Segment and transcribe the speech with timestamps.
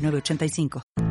[0.00, 1.09] 906985.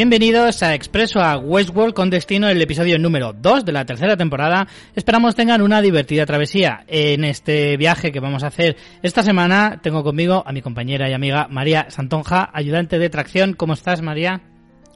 [0.00, 4.66] Bienvenidos a Expreso a Westworld con destino el episodio número 2 de la tercera temporada.
[4.94, 6.84] Esperamos tengan una divertida travesía.
[6.88, 11.12] En este viaje que vamos a hacer esta semana tengo conmigo a mi compañera y
[11.12, 13.52] amiga María Santonja, ayudante de tracción.
[13.52, 14.40] ¿Cómo estás, María?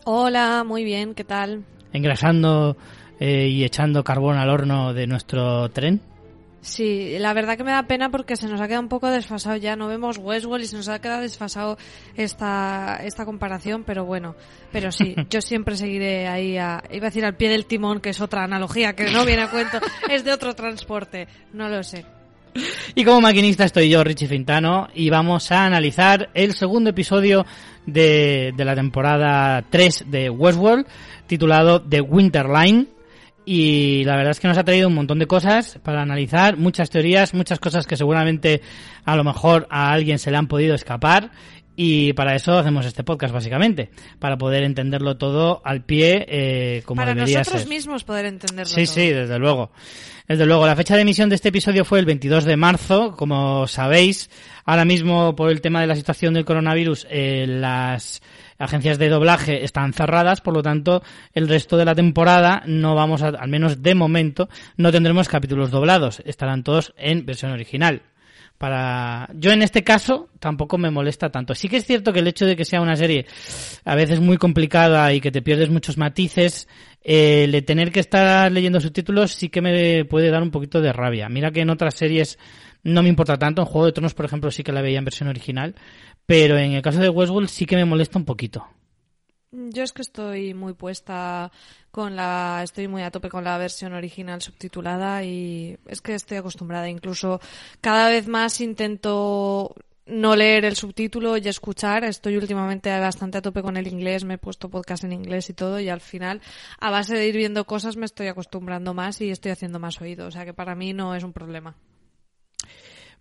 [0.06, 1.64] Hola, muy bien, ¿qué tal?
[1.92, 2.78] Engrasando
[3.20, 6.00] eh, y echando carbón al horno de nuestro tren.
[6.64, 9.54] Sí, la verdad que me da pena porque se nos ha quedado un poco desfasado
[9.56, 9.76] ya.
[9.76, 11.76] No vemos Westworld y se nos ha quedado desfasado
[12.16, 14.34] esta, esta comparación, pero bueno.
[14.72, 18.08] Pero sí, yo siempre seguiré ahí a, iba a decir al pie del timón, que
[18.08, 19.78] es otra analogía que no viene a cuento,
[20.10, 21.28] es de otro transporte.
[21.52, 22.06] No lo sé.
[22.94, 27.44] Y como maquinista estoy yo, Richie Fintano, y vamos a analizar el segundo episodio
[27.84, 30.86] de, de la temporada 3 de Westworld,
[31.26, 32.93] titulado The Winter Line
[33.46, 36.90] y la verdad es que nos ha traído un montón de cosas para analizar, muchas
[36.90, 38.62] teorías, muchas cosas que seguramente
[39.04, 41.30] a lo mejor a alguien se le han podido escapar
[41.76, 47.00] y para eso hacemos este podcast básicamente, para poder entenderlo todo al pie eh, como
[47.02, 47.68] Para debería nosotros ser.
[47.68, 48.94] mismos poder entenderlo Sí, todo.
[48.94, 49.72] sí, desde luego.
[50.28, 53.66] Desde luego, la fecha de emisión de este episodio fue el 22 de marzo, como
[53.66, 54.30] sabéis.
[54.64, 58.22] Ahora mismo, por el tema de la situación del coronavirus, eh, las
[58.64, 61.02] agencias de doblaje están cerradas, por lo tanto,
[61.32, 65.70] el resto de la temporada no vamos a, al menos de momento, no tendremos capítulos
[65.70, 66.22] doblados.
[66.24, 68.02] Estarán todos en versión original.
[68.58, 71.54] Para yo en este caso tampoco me molesta tanto.
[71.54, 73.26] Sí que es cierto que el hecho de que sea una serie
[73.84, 76.68] a veces muy complicada y que te pierdes muchos matices,
[77.02, 80.92] eh, el tener que estar leyendo subtítulos sí que me puede dar un poquito de
[80.92, 81.28] rabia.
[81.28, 82.38] Mira que en otras series
[82.84, 83.62] no me importa tanto.
[83.62, 85.74] En Juego de Tronos, por ejemplo, sí que la veía en versión original,
[86.26, 88.66] pero en el caso de Westworld sí que me molesta un poquito.
[89.52, 91.52] Yo es que estoy muy puesta
[91.92, 96.38] con la, estoy muy a tope con la versión original subtitulada y es que estoy
[96.38, 96.88] acostumbrada.
[96.88, 97.40] Incluso
[97.80, 99.76] cada vez más intento
[100.06, 102.02] no leer el subtítulo y escuchar.
[102.04, 105.54] Estoy últimamente bastante a tope con el inglés, me he puesto podcast en inglés y
[105.54, 106.40] todo y al final,
[106.80, 110.26] a base de ir viendo cosas, me estoy acostumbrando más y estoy haciendo más oído.
[110.26, 111.76] O sea que para mí no es un problema.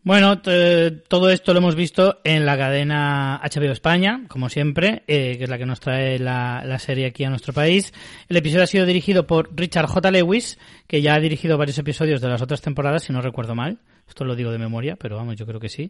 [0.05, 5.45] Bueno, todo esto lo hemos visto en la cadena HBO España, como siempre, eh, que
[5.45, 7.93] es la que nos trae la, la serie aquí a nuestro país.
[8.27, 10.11] El episodio ha sido dirigido por Richard J.
[10.11, 13.79] Lewis, que ya ha dirigido varios episodios de las otras temporadas, si no recuerdo mal.
[14.05, 15.89] Esto lo digo de memoria, pero vamos, yo creo que sí.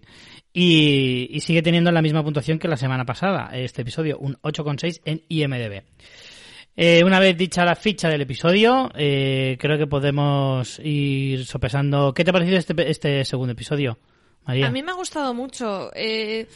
[0.53, 5.01] Y, y sigue teniendo la misma puntuación que la semana pasada, este episodio, un 8,6
[5.05, 5.81] en IMDB.
[6.75, 12.13] Eh, una vez dicha la ficha del episodio, eh, creo que podemos ir sopesando.
[12.13, 13.99] ¿Qué te ha parecido este, este segundo episodio,
[14.45, 14.67] María?
[14.67, 15.91] A mí me ha gustado mucho.
[15.93, 16.47] Eh,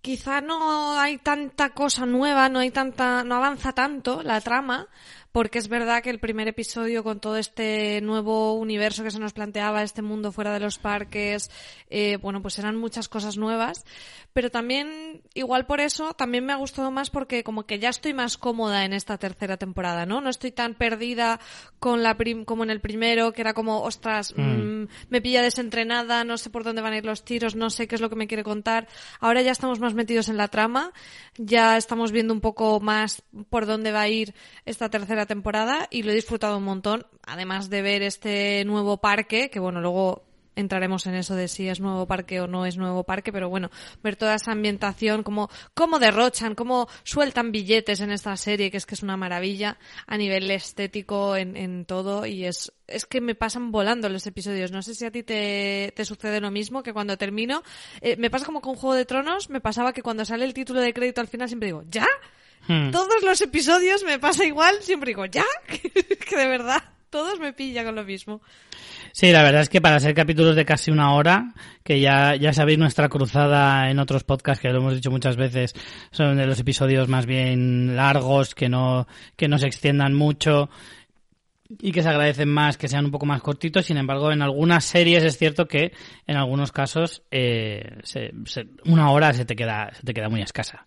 [0.00, 4.88] quizá no hay tanta cosa nueva, no hay tanta, no avanza tanto la trama,
[5.36, 9.34] porque es verdad que el primer episodio con todo este nuevo universo que se nos
[9.34, 11.50] planteaba, este mundo fuera de los parques,
[11.90, 13.84] eh, bueno, pues eran muchas cosas nuevas,
[14.32, 18.14] pero también, igual por eso, también me ha gustado más porque como que ya estoy
[18.14, 20.22] más cómoda en esta tercera temporada, ¿no?
[20.22, 21.38] No estoy tan perdida
[21.80, 24.40] con la prim- como en el primero, que era como, ostras, Mm.
[24.84, 27.86] mm, me pilla desentrenada, no sé por dónde van a ir los tiros, no sé
[27.86, 28.88] qué es lo que me quiere contar.
[29.20, 30.94] Ahora ya estamos más metidos en la trama,
[31.36, 34.34] ya estamos viendo un poco más por dónde va a ir
[34.64, 39.50] esta tercera temporada y lo he disfrutado un montón, además de ver este nuevo parque,
[39.50, 40.26] que bueno, luego
[40.56, 43.70] entraremos en eso de si es nuevo parque o no es nuevo parque, pero bueno,
[44.02, 48.86] ver toda esa ambientación, cómo, cómo derrochan, cómo sueltan billetes en esta serie, que es
[48.86, 53.34] que es una maravilla a nivel estético en, en todo y es, es que me
[53.34, 54.72] pasan volando los episodios.
[54.72, 57.62] No sé si a ti te, te sucede lo mismo, que cuando termino,
[58.00, 60.80] eh, me pasa como con Juego de Tronos, me pasaba que cuando sale el título
[60.80, 62.06] de crédito al final siempre digo, ¿ya?
[62.68, 62.90] Hmm.
[62.90, 65.44] Todos los episodios me pasa igual, siempre digo, ¿ya?
[65.68, 66.82] que de verdad.
[67.08, 68.42] Todos me pilla con lo mismo.
[69.12, 71.54] Sí, la verdad es que para ser capítulos de casi una hora,
[71.84, 75.72] que ya, ya sabéis nuestra cruzada en otros podcasts, que lo hemos dicho muchas veces,
[76.10, 80.68] son de los episodios más bien largos, que no, que no se extiendan mucho
[81.80, 83.86] y que se agradecen más que sean un poco más cortitos.
[83.86, 85.92] Sin embargo, en algunas series es cierto que
[86.26, 90.42] en algunos casos eh, se- se- una hora se te queda se te queda muy
[90.42, 90.85] escasa.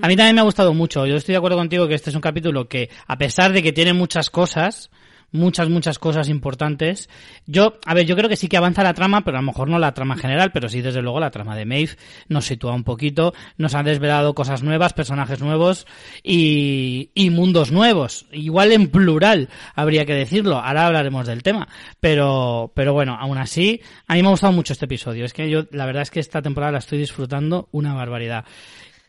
[0.00, 1.06] A mí también me ha gustado mucho.
[1.06, 3.72] Yo estoy de acuerdo contigo que este es un capítulo que, a pesar de que
[3.72, 4.90] tiene muchas cosas,
[5.32, 7.08] muchas, muchas cosas importantes.
[7.46, 9.68] Yo, a ver, yo creo que sí que avanza la trama, pero a lo mejor
[9.68, 11.96] no la trama general, pero sí, desde luego, la trama de Maeve
[12.28, 15.86] nos sitúa un poquito, nos han desvelado cosas nuevas, personajes nuevos
[16.22, 18.26] y, y mundos nuevos.
[18.32, 20.58] Igual en plural, habría que decirlo.
[20.58, 21.68] Ahora hablaremos del tema.
[21.98, 25.24] Pero, pero bueno, aún así, a mí me ha gustado mucho este episodio.
[25.24, 28.44] Es que yo, la verdad es que esta temporada la estoy disfrutando una barbaridad.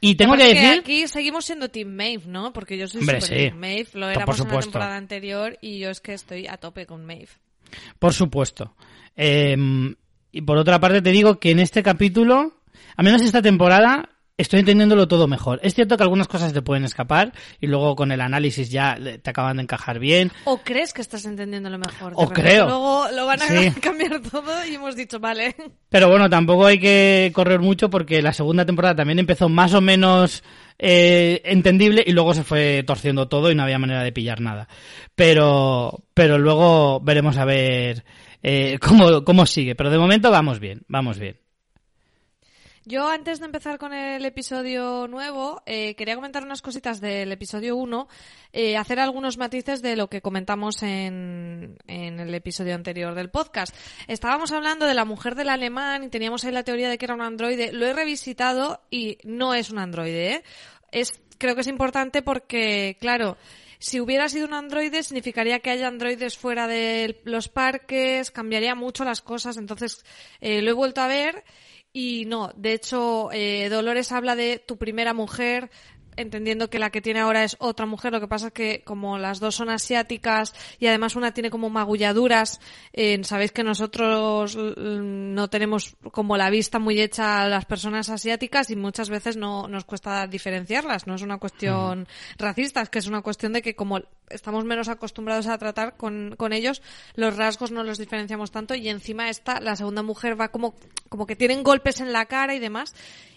[0.06, 0.80] Y tengo que decir...
[0.82, 2.52] aquí seguimos siendo Team Maeve, ¿no?
[2.52, 3.44] Porque yo soy Hombre, super sí.
[3.46, 6.58] Team Maeve, lo Por éramos en la temporada anterior y yo es que estoy a
[6.58, 7.30] tope con Maeve.
[8.00, 8.76] Por supuesto.
[9.16, 9.56] Eh,
[10.34, 12.54] y por otra parte te digo que en este capítulo,
[12.98, 15.60] al menos esta temporada, estoy entendiéndolo todo mejor.
[15.64, 19.30] Es cierto que algunas cosas te pueden escapar y luego con el análisis ya te
[19.30, 20.32] acaban de encajar bien.
[20.46, 22.14] ¿O crees que estás entendiéndolo mejor?
[22.16, 22.66] O creo.
[22.68, 23.72] Luego lo van a Sí.
[23.82, 25.56] cambiar todo y hemos dicho, vale.
[25.90, 29.82] Pero bueno, tampoco hay que correr mucho porque la segunda temporada también empezó más o
[29.82, 30.44] menos
[30.80, 34.68] eh, entendible y luego se fue torciendo todo y no había manera de pillar nada.
[35.16, 38.04] Pero, pero luego veremos a ver
[38.42, 39.76] eh, cómo, cómo sigue.
[39.76, 41.38] Pero de momento vamos bien, vamos bien.
[42.86, 47.78] Yo antes de empezar con el episodio nuevo, eh, quería comentar unas cositas del episodio
[47.78, 48.10] 1,
[48.52, 53.74] eh, hacer algunos matices de lo que comentamos en, en el episodio anterior del podcast.
[54.10, 57.14] Estábamos hablando de la mujer del alemán y teníamos ahí la teoría de que era
[57.14, 57.72] un androide.
[57.72, 60.34] Lo he revisitado y no es un androide.
[60.34, 60.44] ¿eh?
[60.92, 63.38] Es, creo que es importante porque, claro,
[63.80, 69.06] si hubiera sido un androide, significaría que haya androides fuera de los parques, cambiaría mucho
[69.06, 69.56] las cosas.
[69.56, 70.04] Entonces,
[70.42, 71.46] eh, lo he vuelto a ver
[71.94, 72.52] y no.
[72.56, 75.70] De hecho, eh, Dolores habla de tu primera mujer,
[76.18, 78.14] entendiendo que la que tiene ahora es otra mujer.
[78.14, 81.70] Lo que pasa es que como las dos son asiáticas y además una tiene como
[81.70, 82.60] magulladuras,
[82.94, 88.10] eh, sabéis que nosotros mm, no tenemos como la vista muy hecha a las personas
[88.10, 91.08] asiáticas y muchas veces no nos cuesta diferenciarlas.
[91.08, 92.08] No es una cuestión
[92.38, 96.36] racista, es que es una cuestión de que como estamos menos acostumbrados a tratar con,
[96.38, 96.82] con ellos,
[97.16, 100.76] los rasgos no los diferenciamos tanto y encima esta, la segunda mujer va como,
[101.10, 102.96] como que tienen golpes en la cara y demás.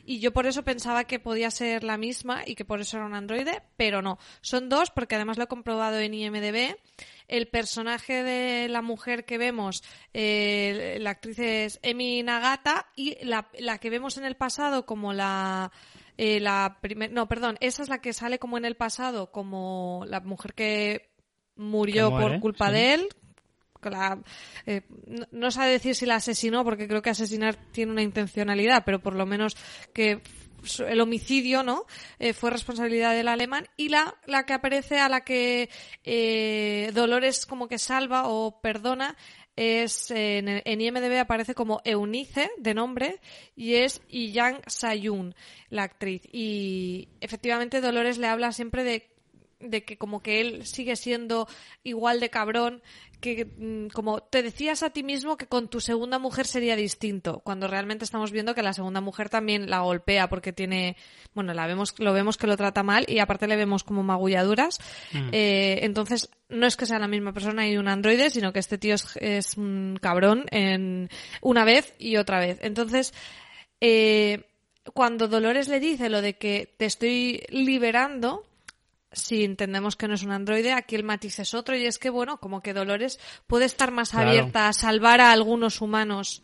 [0.09, 3.07] Y yo por eso pensaba que podía ser la misma y que por eso era
[3.07, 4.19] un androide, pero no.
[4.41, 6.77] Son dos porque además lo he comprobado en IMDB.
[7.27, 9.83] El personaje de la mujer que vemos,
[10.15, 15.13] eh, la actriz es Emi Nagata y la, la que vemos en el pasado como
[15.13, 15.73] la...
[16.17, 20.05] eh, la primer, no, perdón, esa es la que sale como en el pasado, como
[20.07, 21.11] la mujer que
[21.57, 22.75] murió muere, por culpa sí.
[22.75, 23.09] de él.
[24.67, 28.85] Eh, no, no sabe decir si la asesinó, porque creo que asesinar tiene una intencionalidad,
[28.85, 29.57] pero por lo menos
[29.93, 30.23] que
[30.89, 31.87] el homicidio, ¿no?
[32.19, 35.69] Eh, fue responsabilidad del alemán y la, la que aparece a la que
[36.05, 39.17] eh, Dolores como que salva o perdona
[39.55, 43.21] es en, en IMDb aparece como Eunice de nombre
[43.55, 45.35] y es Yang Sayun
[45.71, 49.09] la actriz y efectivamente Dolores le habla siempre de
[49.59, 51.49] de que como que él sigue siendo
[51.83, 52.83] igual de cabrón
[53.35, 57.41] que mm, como te decías a ti mismo que con tu segunda mujer sería distinto
[57.41, 60.97] cuando realmente estamos viendo que la segunda mujer también la golpea porque tiene
[61.35, 64.79] bueno la vemos lo vemos que lo trata mal y aparte le vemos como magulladuras.
[65.33, 68.79] Eh, entonces no es que sea la misma persona y un androide sino que este
[68.79, 71.09] tío es, es un cabrón en
[71.41, 72.59] una vez y otra vez.
[72.63, 73.15] Entonces
[73.81, 74.45] eh,
[74.93, 78.45] cuando Dolores le dice lo de que te estoy liberando
[79.17, 82.11] si entendemos que no es un androide, aquí el matiz es otro y es que,
[82.11, 84.29] bueno, como que Dolores puede estar más Claro.
[84.29, 86.43] abierta a salvar a algunos humanos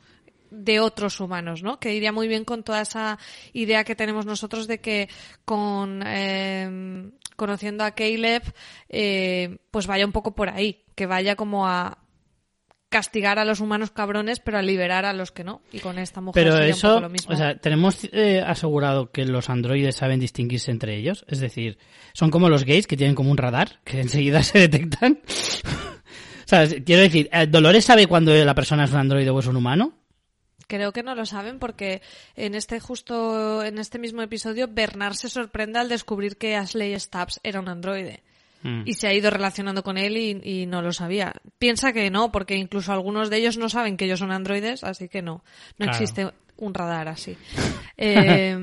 [0.51, 1.79] de otros humanos, ¿no?
[1.79, 3.19] Que iría muy bien con toda esa
[3.53, 5.09] idea que tenemos nosotros de que
[5.45, 8.43] con eh, conociendo a Caleb,
[8.89, 11.99] eh, pues vaya un poco por ahí, que vaya como a
[12.93, 15.63] castigar a los humanos cabrones, pero a liberar a los que no.
[15.73, 17.35] Y con esta mujer Pero sería un eso, poco lo mismo.
[17.35, 21.25] o sea, tenemos eh, asegurado que los androides saben distinguirse entre ellos.
[21.27, 21.79] Es decir,
[22.13, 25.21] son como los gays que tienen como un radar que enseguida se detectan.
[25.25, 29.47] o sea, quiero decir, eh, ¿Dolores sabe cuando la persona es un androide o es
[29.47, 29.95] un humano?
[30.69, 32.03] Creo que no lo saben porque
[32.37, 37.41] en este justo en este mismo episodio Bernard se sorprende al descubrir que Ashley Stubbs
[37.43, 38.23] era un androide
[38.63, 38.83] Mm.
[38.87, 41.33] y se ha ido relacionando con él y, y no lo sabía.
[41.59, 45.09] Piensa que no, porque incluso algunos de ellos no saben que ellos son androides, así
[45.09, 45.43] que no,
[45.79, 45.93] no Claro.
[45.93, 47.37] existe un radar así.
[47.97, 48.57] Eh,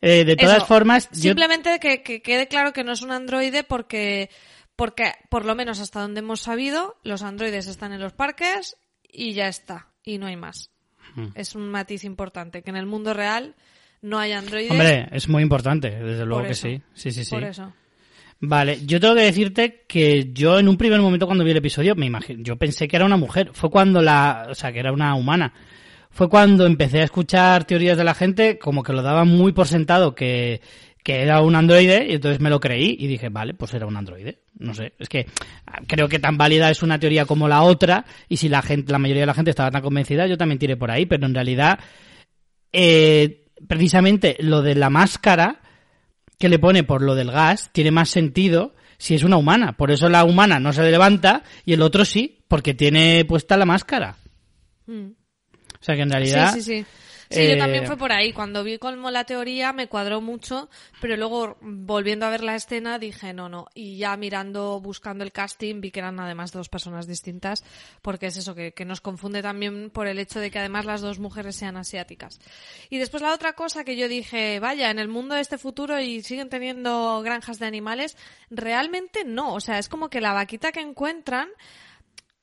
[0.00, 3.10] Eh, de todas eso, formas, yo- simplemente que, que quede claro que no es un
[3.10, 4.28] androide porque
[4.76, 8.76] Porque, por lo menos hasta donde hemos sabido, los androides están en los parques
[9.08, 9.86] y ya está.
[10.02, 10.70] Y no hay más.
[11.14, 11.28] Hmm.
[11.36, 13.54] Es un matiz importante, que en el mundo real
[14.02, 14.72] no hay androides.
[14.72, 16.66] Hombre, es muy importante, desde luego Por que eso.
[16.68, 16.82] sí.
[16.94, 17.30] Sí, sí, sí.
[17.30, 17.72] Por eso.
[18.40, 21.94] Vale, yo tengo que decirte que yo en un primer momento cuando vi el episodio,
[21.94, 23.50] me imagino, yo pensé que era una mujer.
[23.54, 25.52] Fue cuando la, o sea, que era una humana.
[26.10, 29.66] Fue cuando empecé a escuchar teorías de la gente, como que lo daban muy por
[29.66, 30.60] sentado que,
[31.02, 33.96] que era un androide, y entonces me lo creí y dije, vale, pues era un
[33.96, 34.40] androide.
[34.58, 35.26] No sé, es que
[35.66, 38.92] ah, creo que tan válida es una teoría como la otra, y si la gente,
[38.92, 41.34] la mayoría de la gente estaba tan convencida, yo también tiré por ahí, pero en
[41.34, 41.78] realidad,
[42.72, 45.60] eh, precisamente lo de la máscara
[46.38, 49.76] que le pone por lo del gas tiene más sentido si es una humana.
[49.76, 53.66] Por eso la humana no se levanta y el otro sí, porque tiene puesta la
[53.66, 54.16] máscara.
[54.86, 55.08] Mm.
[55.08, 56.54] O sea que en realidad...
[56.54, 56.86] Sí, sí, sí.
[57.34, 58.32] Sí, eh, yo también fue por ahí.
[58.32, 60.68] Cuando vi como la teoría me cuadró mucho,
[61.00, 63.66] pero luego volviendo a ver la escena dije no, no.
[63.74, 67.64] Y ya mirando, buscando el casting, vi que eran además dos personas distintas,
[68.02, 71.00] porque es eso que, que nos confunde también por el hecho de que además las
[71.00, 72.40] dos mujeres sean asiáticas.
[72.90, 76.00] Y después la otra cosa que yo dije, vaya, en el mundo de este futuro
[76.00, 78.16] y siguen teniendo granjas de animales,
[78.50, 79.54] realmente no.
[79.54, 81.48] O sea, es como que la vaquita que encuentran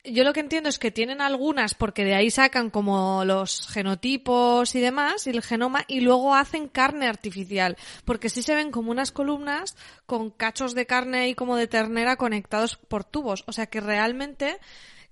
[0.03, 4.73] yo lo que entiendo es que tienen algunas porque de ahí sacan como los genotipos
[4.75, 8.91] y demás y el genoma y luego hacen carne artificial porque sí se ven como
[8.91, 9.75] unas columnas
[10.07, 14.57] con cachos de carne y como de ternera conectados por tubos o sea que realmente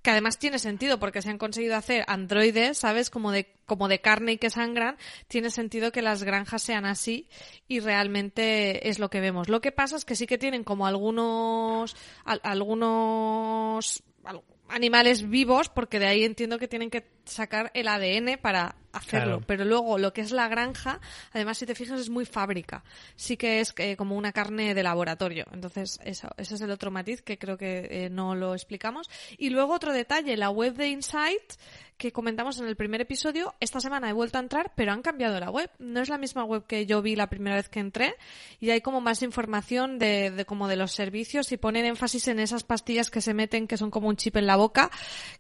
[0.01, 3.09] que además tiene sentido porque se han conseguido hacer androides, ¿sabes?
[3.09, 4.95] Como de, como de carne y que sangran,
[5.27, 7.27] tiene sentido que las granjas sean así
[7.67, 9.49] y realmente es lo que vemos.
[9.49, 15.69] Lo que pasa es que sí que tienen como algunos, al- algunos, al- animales vivos
[15.69, 19.37] porque de ahí entiendo que tienen que sacar el ADN para hacerlo.
[19.37, 19.43] Claro.
[19.47, 20.99] Pero luego lo que es la granja,
[21.31, 22.83] además si te fijas es muy fábrica.
[23.15, 25.45] Sí que es eh, como una carne de laboratorio.
[25.51, 29.09] Entonces eso, ese es el otro matiz que creo que eh, no lo explicamos.
[29.37, 31.53] Y luego otro detalle, la web de Insight
[31.99, 35.37] que comentamos en el primer episodio, esta semana he vuelto a entrar, pero han cambiado
[35.37, 35.69] la web.
[35.79, 38.15] No es la misma web que yo vi la primera vez que entré
[38.61, 42.39] y hay como más información de, de como de los servicios y ponen énfasis en
[42.39, 44.89] esas pastillas que se meten que son como un chip en la boca,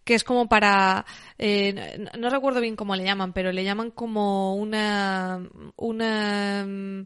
[0.03, 1.05] que es como para,
[1.37, 5.39] eh, no, no recuerdo bien cómo le llaman, pero le llaman como una,
[5.77, 7.05] una, mm,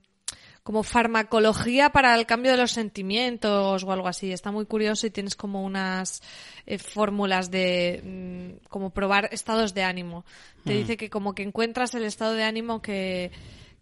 [0.64, 4.32] como farmacología para el cambio de los sentimientos o algo así.
[4.32, 6.24] Está muy curioso y tienes como unas
[6.66, 10.26] eh, fórmulas de mm, como probar estados de ánimo.
[10.66, 13.30] Te dice que como que encuentras el estado de ánimo que,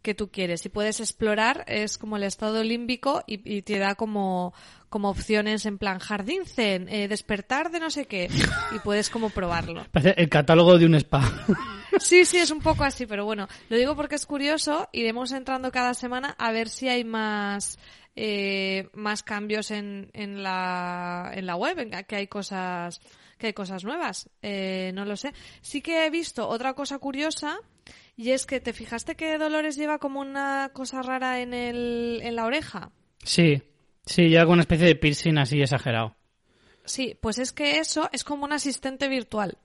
[0.01, 3.95] que tú quieres y puedes explorar, es como el estado límbico y, y te da
[3.95, 4.53] como,
[4.89, 8.29] como opciones en plan jardín zen, eh, despertar de no sé qué
[8.75, 9.85] y puedes como probarlo.
[9.93, 11.45] Parece el catálogo de un spa.
[11.99, 14.87] Sí, sí, es un poco así, pero bueno, lo digo porque es curioso.
[14.91, 17.77] Iremos entrando cada semana a ver si hay más
[18.15, 23.01] eh, más cambios en, en la en la web, en que hay cosas
[23.37, 24.29] que hay cosas nuevas.
[24.41, 25.33] Eh, no lo sé.
[25.61, 27.59] Sí que he visto otra cosa curiosa
[28.15, 32.35] y es que te fijaste que Dolores lleva como una cosa rara en el en
[32.35, 32.91] la oreja.
[33.23, 33.61] sí,
[34.05, 36.15] sí, ya con una especie de piercing así exagerado.
[36.85, 39.57] Sí, pues es que eso es como un asistente virtual.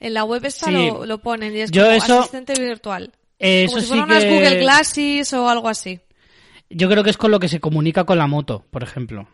[0.00, 0.72] En la web esta Sí.
[0.72, 3.12] lo, lo ponen y es Yo como eso- asistente virtual.
[3.38, 6.00] Eso como si sí fueran unas que- Google Glasses o algo así.
[6.70, 9.28] Yo creo que es con lo que se comunica con la moto, por ejemplo.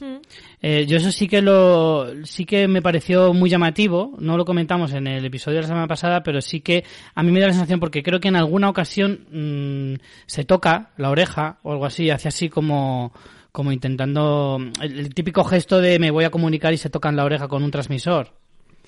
[0.00, 0.16] Hmm.
[0.60, 4.92] Eh, yo eso sí que lo sí que me pareció muy llamativo no lo comentamos
[4.92, 6.84] en el episodio de la semana pasada pero sí que
[7.14, 9.94] a mí me da la sensación porque creo que en alguna ocasión mm,
[10.26, 13.14] se toca la oreja o algo así hace así como
[13.50, 17.24] como intentando el, el típico gesto de me voy a comunicar y se tocan la
[17.24, 18.34] oreja con un transmisor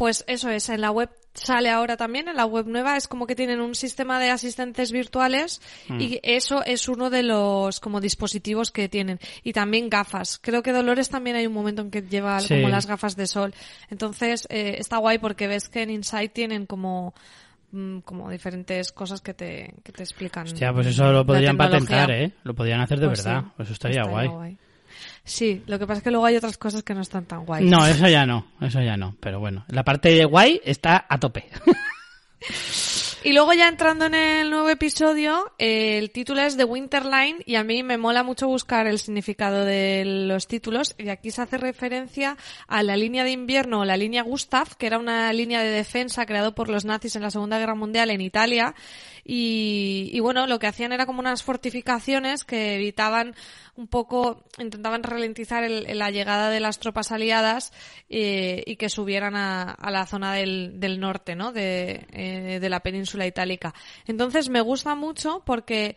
[0.00, 3.26] Pues eso es, en la web sale ahora también, en la web nueva es como
[3.26, 6.00] que tienen un sistema de asistentes virtuales Mm.
[6.00, 9.20] y eso es uno de los como dispositivos que tienen.
[9.44, 10.38] Y también gafas.
[10.42, 12.54] Creo que Dolores también hay un momento en que lleva Sí.
[12.54, 13.52] como las gafas de sol.
[13.90, 17.12] Entonces eh, está guay porque ves que en Insight tienen como
[17.72, 20.46] mm, como diferentes cosas que te, que te explican.
[20.46, 23.68] Hostia, pues eso lo podrían patentar eh lo podrían hacer de Pues verdad sí, pues
[23.68, 24.56] eso estaría, guay.
[25.24, 27.64] Sí, lo que pasa es que luego hay otras cosas que no están tan guay.
[27.64, 31.18] no eso ya no eso ya no pero bueno la parte de guay está a
[31.18, 31.46] tope
[33.22, 37.56] Y luego ya entrando en el nuevo episodio, eh, el título es The Winterline y
[37.56, 41.58] a mí me mola mucho buscar el significado de los títulos y aquí se hace
[41.58, 45.68] referencia a la línea de invierno o la línea Gustav, que era una línea de
[45.68, 48.74] defensa creado por los nazis en la Segunda Guerra Mundial en Italia
[49.22, 53.34] y, y bueno, lo que hacían era como unas fortificaciones que evitaban
[53.76, 57.72] un poco, intentaban ralentizar el- la llegada de las tropas aliadas
[58.08, 61.52] eh, y que subieran a, a la zona del, del norte, ¿no?
[61.52, 63.74] De, eh, de la península itálica.
[64.06, 65.96] Entonces me gusta mucho porque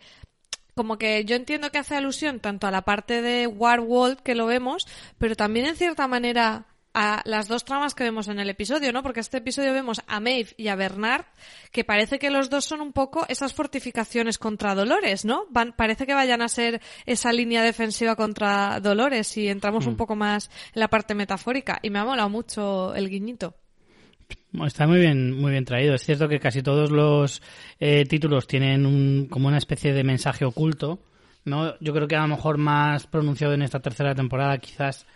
[0.74, 4.46] como que yo entiendo que hace alusión tanto a la parte de Warworld que lo
[4.46, 4.86] vemos,
[5.18, 6.66] pero también en cierta manera
[6.96, 9.02] a las dos tramas que vemos en el episodio, ¿no?
[9.02, 11.24] Porque este episodio vemos a Maeve y a Bernard,
[11.72, 15.46] que parece que los dos son un poco esas fortificaciones contra Dolores, ¿no?
[15.50, 19.96] Van, parece que vayan a ser esa línea defensiva contra Dolores y entramos un Mm.
[19.96, 21.80] poco más en la parte metafórica.
[21.82, 23.56] Y me ha molado mucho el guiñito.
[24.62, 25.94] Está muy bien, muy bien traído.
[25.94, 27.42] Es cierto que casi todos los
[27.80, 31.00] eh, títulos tienen un, como una especie de mensaje oculto,
[31.44, 31.78] ¿no?
[31.80, 35.06] Yo creo que a lo mejor más pronunciado en esta tercera temporada, quizás,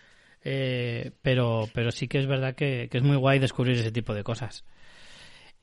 [0.42, 4.12] eh, pero, pero sí que es verdad que, que es muy guay descubrir ese tipo
[4.12, 4.64] de cosas.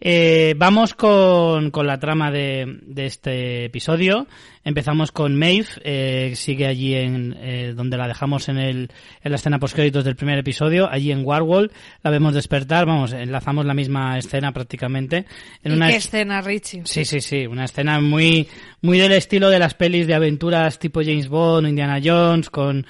[0.02, 4.28] Eh, vamos con, con la trama de, de este episodio.
[4.64, 8.90] Empezamos con Maeve, eh, sigue allí en eh, donde la dejamos en, el,
[9.24, 11.72] en la escena postcréditos del primer episodio, allí en Warwall.
[12.04, 15.25] La vemos despertar, vamos, enlazamos la misma escena prácticamente.
[15.64, 16.82] En ¿Y una qué es- escena, Richie?
[16.86, 18.48] Sí, sí, sí, una escena muy,
[18.82, 22.86] muy del estilo de las pelis de aventuras tipo James Bond o Indiana Jones, con,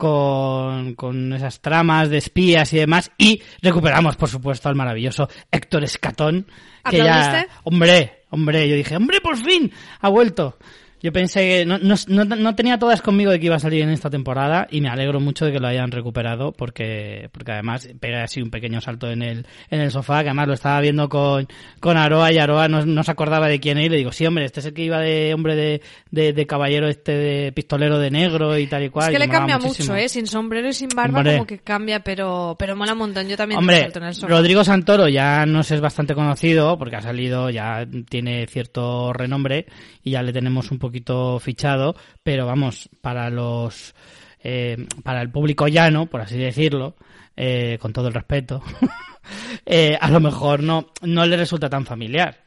[0.00, 3.12] con, con esas tramas de espías y demás.
[3.18, 6.46] Y recuperamos, por supuesto, al maravilloso Héctor Escatón,
[6.88, 10.56] que ya, hombre, hombre, yo dije, hombre, por fin, ha vuelto.
[11.02, 13.82] Yo pensé que no, no, no, no tenía todas conmigo de que iba a salir
[13.82, 17.88] en esta temporada y me alegro mucho de que lo hayan recuperado porque, porque además
[18.00, 21.08] pega así un pequeño salto en el, en el sofá, que además lo estaba viendo
[21.08, 21.48] con,
[21.80, 24.26] con Aroa y Aroa no, no se acordaba de quién era y le digo, sí
[24.26, 27.98] hombre, este es el que iba de hombre de, de, de caballero este de pistolero
[27.98, 29.08] de negro y tal y cual.
[29.08, 29.94] Es que le cambia muchísimo.
[29.94, 30.08] mucho, ¿eh?
[30.08, 31.32] Sin sombrero y sin barba Hombre.
[31.34, 33.28] como que cambia, pero, pero mola un montón.
[33.28, 34.28] Yo también Hombre, salto en el sofá.
[34.28, 39.66] Rodrigo Santoro ya nos es bastante conocido porque ha salido, ya tiene cierto renombre
[40.02, 43.94] y ya le tenemos un poquito fichado, pero vamos, para los,
[44.42, 46.96] eh, para el público llano, por así decirlo,
[47.36, 48.62] eh, con todo el respeto,
[49.66, 52.44] eh, a lo mejor no, no le resulta tan familiar.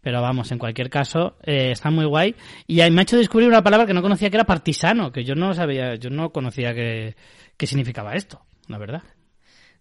[0.00, 2.36] Pero vamos, en cualquier caso, eh, está muy guay.
[2.68, 5.24] Y ahí me ha hecho descubrir una palabra que no conocía que era partisano, que
[5.24, 7.16] yo no sabía, yo no conocía que,
[7.56, 9.02] que significaba esto, la verdad.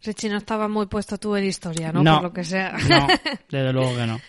[0.05, 2.03] Richie no estaba muy puesto tú en historia, ¿no?
[2.03, 2.15] No.
[2.15, 2.71] Por lo que sea.
[2.89, 3.07] No,
[3.49, 4.19] desde luego que no.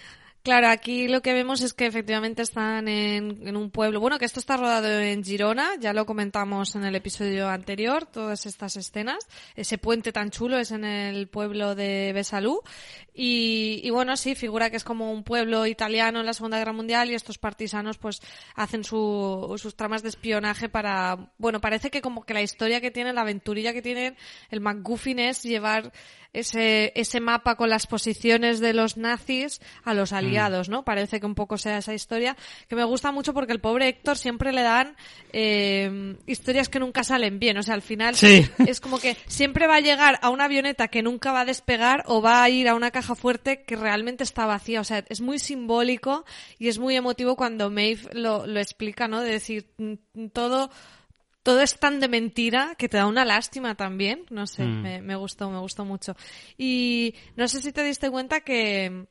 [0.47, 3.99] Claro, aquí lo que vemos es que efectivamente están en, en un pueblo.
[3.99, 8.47] Bueno, que esto está rodado en Girona, ya lo comentamos en el episodio anterior, todas
[8.47, 9.27] estas escenas.
[9.57, 12.63] Ese puente tan chulo es en el pueblo de Besalú.
[13.13, 17.11] Y, bueno, sí, figura que es como un pueblo italiano en la Segunda Guerra Mundial
[17.11, 18.21] y estos partisanos pues
[18.55, 22.93] hacen su, sus tramas de espionaje para, bueno, parece que como que la historia que
[22.93, 24.17] tienen, la aventurilla que tienen,
[24.51, 25.93] el MacGuffin es llevar
[26.39, 30.85] ese, ese mapa con las posiciones de los nazis a los aliados, ¿no?
[30.85, 32.37] Parece que un poco sea esa historia,
[32.69, 34.97] que me gusta mucho porque el pobre Héctor siempre le dan
[35.33, 38.47] eh, historias que nunca salen bien, o sea, al final Sí.
[38.67, 42.03] es como que siempre va a llegar a una avioneta que nunca va a despegar
[42.07, 45.21] o va a ir a una caja fuerte que realmente está vacía, o sea, es
[45.21, 46.25] muy simbólico
[46.59, 49.21] y es muy emotivo cuando Maeve lo, lo explica, ¿no?
[49.21, 50.71] De decir, mm, todo
[51.47, 54.27] todo es tan de mentira que te da una lástima también.
[54.31, 54.83] No sé, Mm.
[54.83, 56.17] me, me gustó, me gustó mucho.
[56.59, 59.07] Y no sé si te diste cuenta que,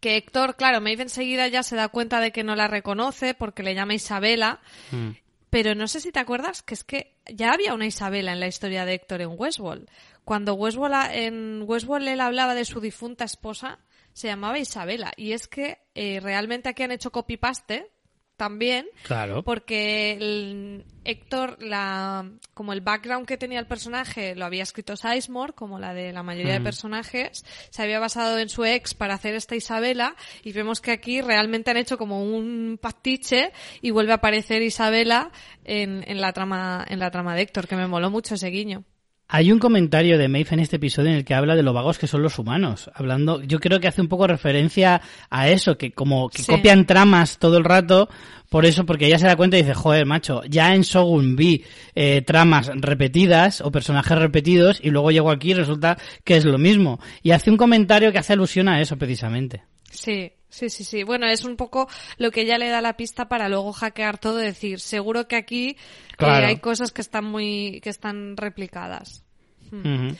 [0.00, 3.62] que Héctor, claro, Maeve enseguida ya se da cuenta de que no la reconoce porque
[3.62, 4.58] le llama Isabela.
[4.90, 5.10] Mm.
[5.48, 8.48] Pero no sé si te acuerdas que es que ya había una Isabela en la
[8.48, 9.88] historia de Héctor en Westworld.
[10.24, 13.78] Cuando Westworld, en Westworld él hablaba de su difunta esposa,
[14.12, 15.12] se llamaba Isabela.
[15.16, 17.88] Y es que eh, realmente aquí han hecho copy-paste
[18.36, 19.42] también Claro.
[19.42, 25.52] porque el Héctor, la, como el background que tenía el personaje lo había escrito Sizemore,
[25.52, 26.64] como la de la mayoría de Mm.
[26.64, 31.20] personajes, se había basado en su ex para hacer esta Isabela y vemos que aquí
[31.20, 35.30] realmente han hecho como un pastiche y vuelve a aparecer Isabela
[35.64, 38.84] en, en la trama en la trama de Héctor, que me moló mucho ese guiño.
[39.28, 41.98] Hay un comentario de Maeve en este episodio en el que habla de lo vagos
[41.98, 42.88] que son los humanos.
[42.94, 46.52] Hablando, yo creo que hace un poco referencia a eso, que como que Sí.
[46.52, 48.08] copian tramas todo el rato,
[48.48, 51.64] por eso, porque ella se da cuenta y dice, joder, macho, ya en Shogun vi
[51.96, 56.58] eh, tramas repetidas o personajes repetidos y luego llego aquí y resulta que es lo
[56.58, 57.00] mismo.
[57.24, 59.64] Y hace un comentario que hace alusión a eso precisamente.
[59.90, 61.02] Sí, sí, sí, sí.
[61.02, 64.36] Bueno, es un poco lo que ella le da la pista para luego hackear todo,
[64.36, 65.76] decir, seguro que aquí
[66.18, 69.24] eh, hay cosas que están muy, que están replicadas.
[69.72, 70.16] Ujú.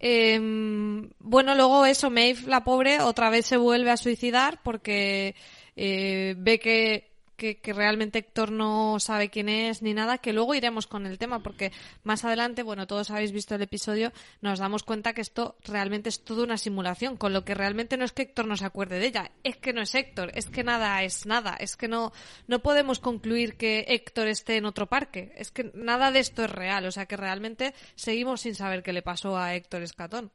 [0.00, 0.38] Eh,
[1.18, 5.34] bueno, luego eso, Maeve, la pobre, otra vez se vuelve a suicidar porque
[5.76, 7.07] eh, ve que,
[7.38, 11.38] que, realmente Héctor no sabe quién es ni nada, que luego iremos con el tema
[11.38, 11.72] porque
[12.02, 16.24] más adelante, bueno, todos habéis visto el episodio, nos damos cuenta que esto realmente es
[16.24, 19.06] toda una simulación, con lo que realmente no es que Héctor no se acuerde de
[19.06, 22.12] ella, es que no es Héctor, es que nada es nada, es que no,
[22.48, 26.50] no podemos concluir que Héctor esté en otro parque, es que nada de esto es
[26.50, 30.32] real, o sea que realmente seguimos sin saber qué le pasó a Héctor Escatón.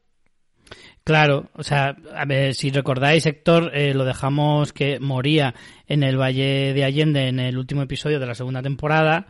[1.03, 5.53] Claro, o sea, a ver, si recordáis, Héctor, eh, lo dejamos que moría
[5.87, 9.27] en el Valle de Allende en el último episodio de la segunda temporada.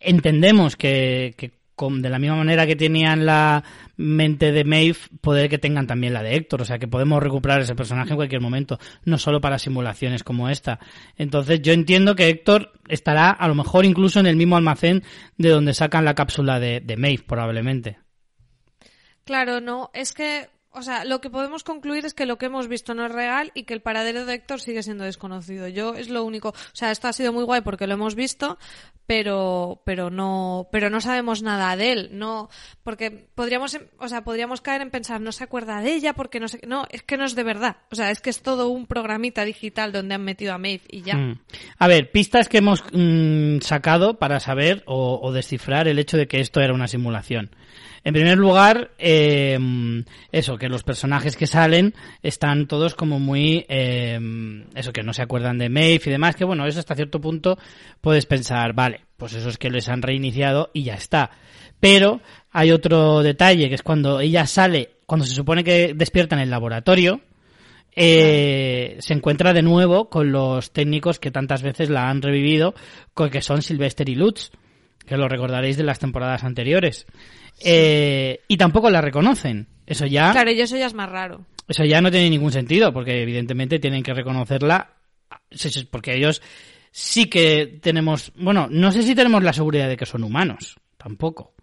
[0.00, 1.52] Entendemos que, que
[1.90, 3.64] de la misma manera que tenían la
[3.96, 6.62] mente de Maeve, poder que tengan también la de Héctor.
[6.62, 10.48] O sea, que podemos recuperar ese personaje en cualquier momento, no solo para simulaciones como
[10.48, 10.78] esta.
[11.16, 15.02] Entonces, yo entiendo que Héctor estará a lo mejor incluso en el mismo almacén
[15.38, 17.98] de donde sacan la cápsula de, de Maeve, probablemente.
[19.24, 22.66] Claro, no, es que o sea, lo que podemos concluir es que lo que hemos
[22.66, 25.68] visto no es real y que el paradero de Héctor sigue siendo desconocido.
[25.68, 26.50] Yo es lo único.
[26.50, 28.58] O sea, esto ha sido muy guay porque lo hemos visto,
[29.06, 32.10] pero, pero no, pero no sabemos nada de él.
[32.12, 32.48] No,
[32.82, 36.48] porque podríamos, o sea, podríamos caer en pensar, no se acuerda de ella porque no
[36.48, 37.76] sé, no, es que no es de verdad.
[37.90, 41.02] O sea, es que es todo un programita digital donde han metido a Maeve y
[41.02, 41.16] ya.
[41.16, 41.38] Mm.
[41.78, 46.26] A ver, pistas que hemos mm, sacado para saber o, o descifrar el hecho de
[46.26, 47.50] que esto era una simulación.
[48.04, 49.58] En primer lugar, eh,
[50.32, 54.18] eso, que los personajes que salen están todos como muy, eh,
[54.74, 57.58] eso, que no se acuerdan de Maeve y demás, que bueno, eso hasta cierto punto
[58.00, 61.30] puedes pensar, vale, pues eso es que les han reiniciado y ya está.
[61.78, 66.42] Pero hay otro detalle, que es cuando ella sale, cuando se supone que despierta en
[66.42, 67.20] el laboratorio,
[67.94, 72.74] eh, se encuentra de nuevo con los técnicos que tantas veces la han revivido,
[73.30, 74.50] que son Sylvester y Lutz,
[75.06, 77.06] que lo recordaréis de las temporadas anteriores.
[77.64, 79.68] Eh, y tampoco la reconocen.
[79.86, 80.32] Eso ya.
[80.32, 81.44] Claro, y eso ya es más raro.
[81.68, 84.94] Eso ya no tiene ningún sentido, porque evidentemente tienen que reconocerla,
[85.90, 86.42] porque ellos
[86.90, 91.54] sí que tenemos, bueno, no sé si tenemos la seguridad de que son humanos, tampoco.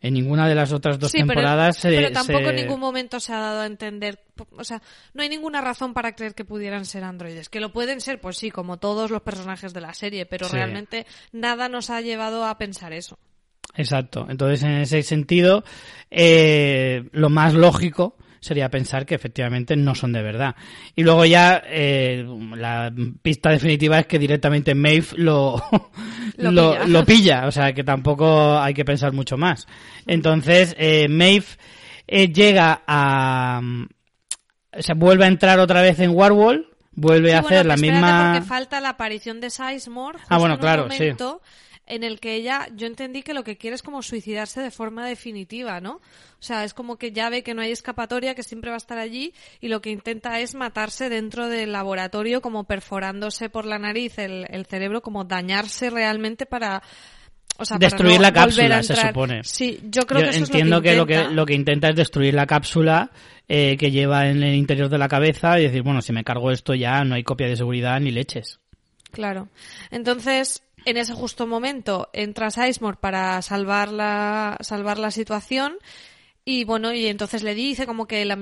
[0.00, 3.38] En ninguna de las otras dos temporadas pero, pero tampoco en ningún momento se ha
[3.38, 4.18] dado a entender,
[4.50, 4.82] o sea,
[5.14, 7.48] no hay ninguna razón para creer que pudieran ser androides.
[7.48, 11.06] Que lo pueden ser, pues sí, como todos los personajes de la serie, pero realmente
[11.30, 13.16] nada nos ha llevado a pensar eso.
[13.74, 14.26] Exacto.
[14.28, 15.64] Entonces, en ese sentido,
[16.10, 20.56] eh, lo más lógico sería pensar que efectivamente no son de verdad.
[20.96, 25.62] Y luego ya eh, la pista definitiva es que directamente Maeve lo,
[26.36, 27.46] lo, pilla.
[27.46, 29.66] O sea, que tampoco hay que pensar mucho más.
[30.06, 31.46] Entonces, eh, Maeve
[32.08, 33.60] eh, llega a...
[34.78, 38.32] Se vuelve a entrar otra vez en Warwall, vuelve a hacer la misma...
[38.32, 40.18] Porque falta la aparición de Sizemore.
[40.28, 41.12] Ah, bueno, claro, sí
[41.86, 45.06] en el que ella, yo entendí que lo que quiere es como suicidarse de forma
[45.06, 45.94] definitiva, ¿no?
[45.94, 48.78] O sea, es como que ya ve que no hay escapatoria, que siempre va a
[48.78, 53.78] estar allí y lo que intenta es matarse dentro del laboratorio, como perforándose por la
[53.78, 56.82] nariz el, el cerebro, como dañarse realmente para
[57.58, 59.44] o sea, destruir la cápsula, se supone.
[59.44, 62.34] Sí, yo creo que eso entiendo es lo que, que, lo que intenta es destruir
[62.34, 63.10] la cápsula
[63.48, 66.50] eh, que lleva en el interior de la cabeza y decir, bueno, si me cargo
[66.50, 68.58] esto ya no hay copia de seguridad ni leches.
[69.10, 69.48] Claro.
[69.90, 75.78] Entonces, en ese justo momento entra Sizemore para salvar la, salvar la situación
[76.44, 78.36] y bueno, y entonces le dice como que la,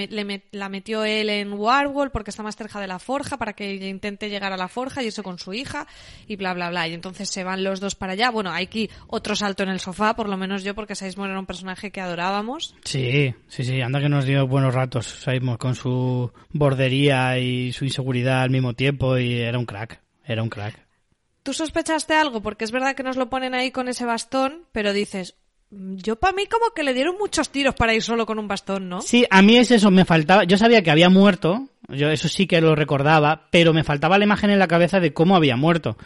[0.52, 4.30] la metió él en Warwall porque está más cerca de la forja para que intente
[4.30, 5.86] llegar a la forja y eso con su hija
[6.26, 6.88] y bla bla bla.
[6.88, 8.30] Y entonces se van los dos para allá.
[8.30, 11.40] Bueno, hay aquí otro salto en el sofá, por lo menos yo, porque Sizemore era
[11.40, 12.74] un personaje que adorábamos.
[12.84, 17.84] Sí, sí, sí, anda que nos dio buenos ratos Sizemore con su bordería y su
[17.84, 20.89] inseguridad al mismo tiempo y era un crack, era un crack.
[21.50, 22.40] ¿Tú sospechaste algo?
[22.42, 25.34] Porque es verdad que nos lo ponen ahí con ese bastón, pero dices,
[25.70, 28.46] mm, yo para mí como que le dieron muchos tiros para ir solo con un
[28.46, 29.02] bastón, ¿no?
[29.02, 32.46] Sí, a mí es eso, me faltaba, yo sabía que había muerto, yo eso sí
[32.46, 35.96] que lo recordaba, pero me faltaba la imagen en la cabeza de cómo había muerto.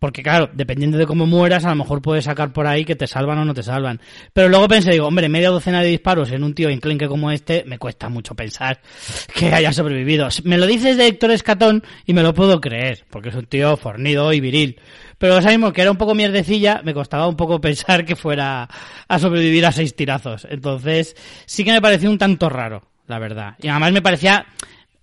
[0.00, 3.06] Porque claro, dependiendo de cómo mueras, a lo mejor puedes sacar por ahí que te
[3.06, 4.00] salvan o no te salvan.
[4.32, 7.64] Pero luego pensé, digo, hombre, media docena de disparos en un tío enclenque como este,
[7.66, 8.80] me cuesta mucho pensar
[9.34, 10.26] que haya sobrevivido.
[10.44, 13.76] Me lo dices de Héctor Escatón y me lo puedo creer, porque es un tío
[13.76, 14.80] fornido y viril.
[15.18, 18.70] Pero sabemos que era un poco mierdecilla, me costaba un poco pensar que fuera
[19.06, 20.46] a sobrevivir a seis tirazos.
[20.48, 23.56] Entonces, sí que me pareció un tanto raro, la verdad.
[23.60, 24.46] Y además me parecía,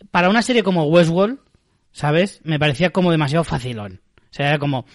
[0.10, 1.38] para una serie como Westworld,
[1.92, 2.42] ¿sabes?
[2.44, 4.02] Me parecía como demasiado facilón.
[4.30, 4.86] O sea, era como,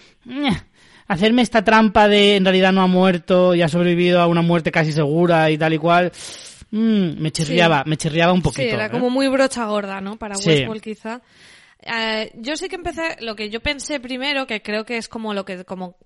[1.07, 4.71] hacerme esta trampa de en realidad no ha muerto y ha sobrevivido a una muerte
[4.71, 6.11] casi segura y tal y cual.
[6.71, 8.63] Mm, me chirriaba, me chirriaba un poquito.
[8.63, 8.89] Sí, era ¿eh?
[8.89, 10.17] como muy brocha gorda, ¿no?
[10.17, 11.21] Para Westworld quizá.
[11.79, 15.33] Eh, yo sí que empecé, lo que yo pensé primero, que creo que es como
[15.33, 15.97] lo que, como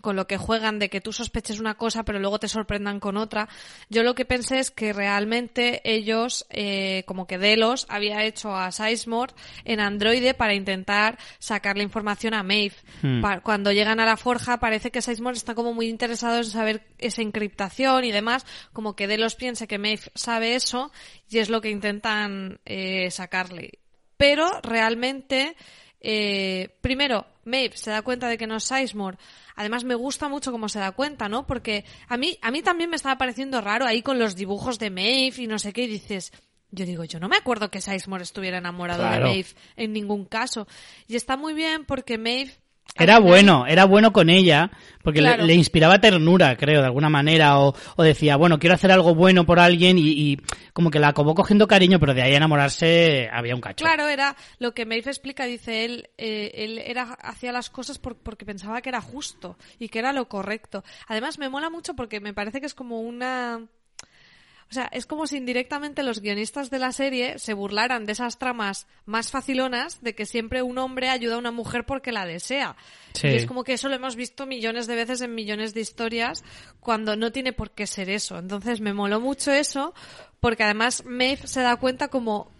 [0.00, 3.16] con lo que juegan de que tú sospeches una cosa pero luego te sorprendan con
[3.16, 3.48] otra.
[3.88, 8.72] Yo lo que pensé es que realmente ellos, eh, como que Delos había hecho a
[8.72, 12.76] Sizemore en Android para intentar sacar la información a Maeve.
[13.02, 13.22] Hmm.
[13.42, 17.22] cuando llegan a la forja parece que Sizemore está como muy interesado en saber esa
[17.22, 20.92] encriptación y demás, como que Delos piense que Maeve sabe eso
[21.28, 23.80] y es lo que intentan eh, sacarle.
[24.16, 25.56] Pero realmente,
[26.00, 29.16] eh, primero, Maeve se da cuenta de que no es Sizemore
[29.54, 31.46] Además me gusta mucho cómo se da cuenta, ¿no?
[31.46, 34.90] Porque a mí, a mí también me estaba pareciendo raro ahí con los dibujos de
[34.90, 36.32] Maeve y no sé qué, y dices,
[36.70, 39.28] Yo digo, yo no me acuerdo que Sizemore estuviera enamorado Claro.
[39.28, 40.66] de Maeve en ningún caso.
[41.06, 42.52] Y está muy bien porque Maeve...
[42.98, 44.70] Era bueno, era bueno con ella,
[45.02, 49.14] porque le, inspiraba ternura, creo, de alguna manera, o, o decía, bueno, quiero hacer algo
[49.14, 50.36] bueno por alguien y, y
[50.72, 53.84] como que la acabó cogiendo cariño, pero de ahí a enamorarse había un cacho.
[53.84, 58.16] Claro, era lo que Maeve explica, dice él, eh, él era hacía las cosas por-
[58.16, 60.82] porque pensaba que era justo y que era lo correcto.
[61.08, 63.60] Además me mola mucho porque me parece que es como una
[64.68, 68.38] o sea, es como si indirectamente los guionistas de la serie se burlaran de esas
[68.38, 72.76] tramas más facilonas de que siempre un hombre ayuda a una mujer porque la desea.
[73.12, 73.28] Sí.
[73.28, 76.42] Y es como que eso lo hemos visto millones de veces en millones de historias
[76.80, 78.38] cuando no tiene por qué ser eso.
[78.38, 79.94] Entonces me moló mucho eso
[80.40, 82.50] porque además Maeve se da cuenta como,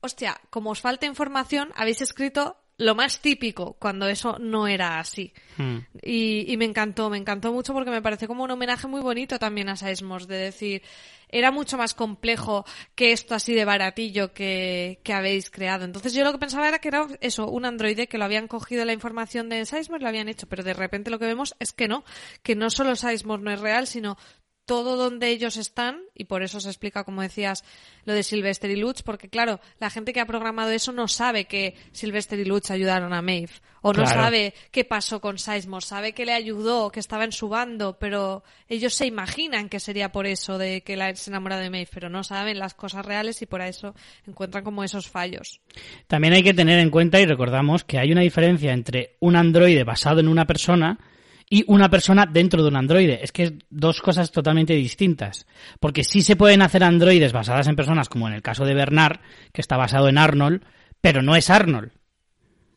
[0.00, 5.32] hostia, como os falta información, habéis escrito lo más típico cuando eso no era así.
[5.56, 5.78] Mm.
[6.02, 9.40] Y, y me encantó, me encantó mucho porque me pareció como un homenaje muy bonito
[9.40, 10.82] también a Seismos, de decir,
[11.28, 12.64] era mucho más complejo
[12.94, 15.84] que esto así de baratillo que, habéis creado.
[15.84, 18.84] Entonces yo lo que pensaba era que era eso, un androide que lo habían cogido
[18.84, 21.88] la información de Seismos, lo habían hecho, pero de repente lo que vemos es que
[21.88, 22.04] no,
[22.42, 24.16] que no solo Seismos no es real, sino
[24.68, 27.64] todo donde ellos están, y por eso se explica, como decías,
[28.04, 31.46] lo de Sylvester y Lutz, porque claro, la gente que ha programado eso no sabe
[31.46, 33.50] que Sylvester y Lutz ayudaron a Maeve,
[33.82, 34.20] o no Claro.
[34.22, 38.44] sabe qué pasó con Sizemore, sabe que le ayudó, que estaba en su bando, pero
[38.68, 42.08] ellos se imaginan que sería por eso de que la, se enamora de Maeve, pero
[42.08, 43.94] no saben las cosas reales y por eso
[44.26, 45.60] encuentran como esos fallos.
[46.06, 49.82] También hay que tener en cuenta y recordamos que hay una diferencia entre un androide
[49.84, 50.98] basado en una persona
[51.50, 53.20] y una persona dentro de un androide.
[53.22, 55.46] Es que es dos cosas totalmente distintas.
[55.80, 59.20] Porque sí se pueden hacer androides basadas en personas, como en el caso de Bernard,
[59.52, 60.62] que está basado en Arnold,
[61.00, 61.92] pero no es Arnold.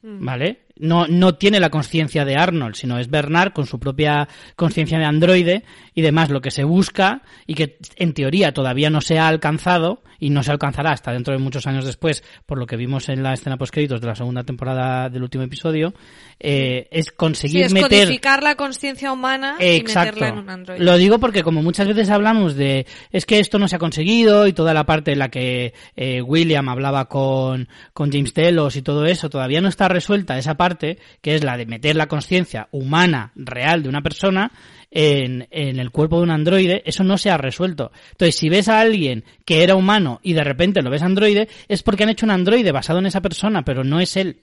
[0.04, 0.66] ¿Vale?
[0.82, 5.06] No, no tiene la conciencia de Arnold, sino es Bernard con su propia conciencia de
[5.06, 5.64] androide
[5.94, 10.02] y demás, lo que se busca y que en teoría todavía no se ha alcanzado
[10.20, 13.24] y no se alcanzará hasta dentro de muchos años después, por lo que vimos en
[13.24, 15.94] la escena postcréditos de la segunda temporada del último episodio,
[16.40, 18.06] eh, es Sí, conseguir es meter...
[18.06, 20.10] codificar la conciencia humana Exacto.
[20.10, 20.84] y meterla en un androide.
[20.84, 24.48] Lo digo porque como muchas veces hablamos de es que esto no se ha conseguido
[24.48, 28.82] y toda la parte en la que eh, William hablaba con, con James Telos y
[28.82, 32.68] todo eso, todavía no está resuelta esa parte que es la de meter la conciencia
[32.72, 34.52] humana real de una persona
[34.92, 37.92] en, en el cuerpo de un androide, eso no se ha resuelto.
[38.12, 41.82] Entonces, si ves a alguien que era humano y de repente lo ves androide, es
[41.84, 44.40] porque han hecho un androide basado en esa persona, pero no es él.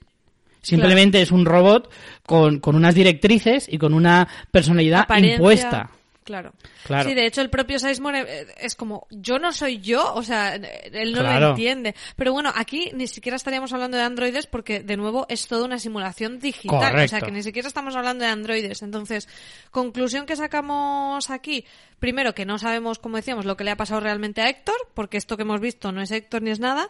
[0.61, 1.89] Simplemente es un robot
[2.25, 5.89] con, con unas directrices y con una personalidad Apariencia, impuesta.
[6.29, 6.53] Claro.
[6.85, 7.09] Claro.
[7.09, 10.53] Sí, de hecho el propio Sizemore eh, es como, yo no soy yo, o sea,
[10.53, 11.39] él no Claro.
[11.39, 11.95] lo entiende.
[12.15, 15.79] Pero bueno, aquí ni siquiera estaríamos hablando de androides porque de nuevo es toda una
[15.79, 16.99] simulación digital.
[16.99, 18.83] O sea, que ni siquiera estamos hablando de androides.
[18.83, 19.27] Entonces,
[19.71, 21.65] conclusión que sacamos aquí,
[21.97, 25.17] primero que no sabemos, como decíamos, lo que le ha pasado realmente a Héctor, porque
[25.17, 26.89] esto que hemos visto no es Héctor ni es nada,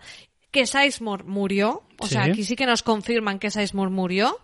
[0.52, 4.38] que Sizemore murió, o sea, aquí sí que nos confirman que Sizemore murió.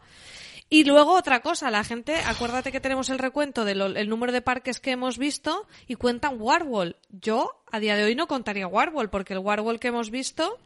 [0.69, 4.41] Y luego otra cosa, la gente, acuérdate que tenemos el recuento del el número de
[4.41, 6.95] parques que hemos visto y cuentan Warwall.
[7.10, 10.58] Yo a día de hoy no contaría Warwall porque el Warwall que hemos visto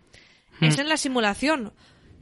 [0.62, 0.82] es Hmm.
[0.82, 1.74] en la simulación.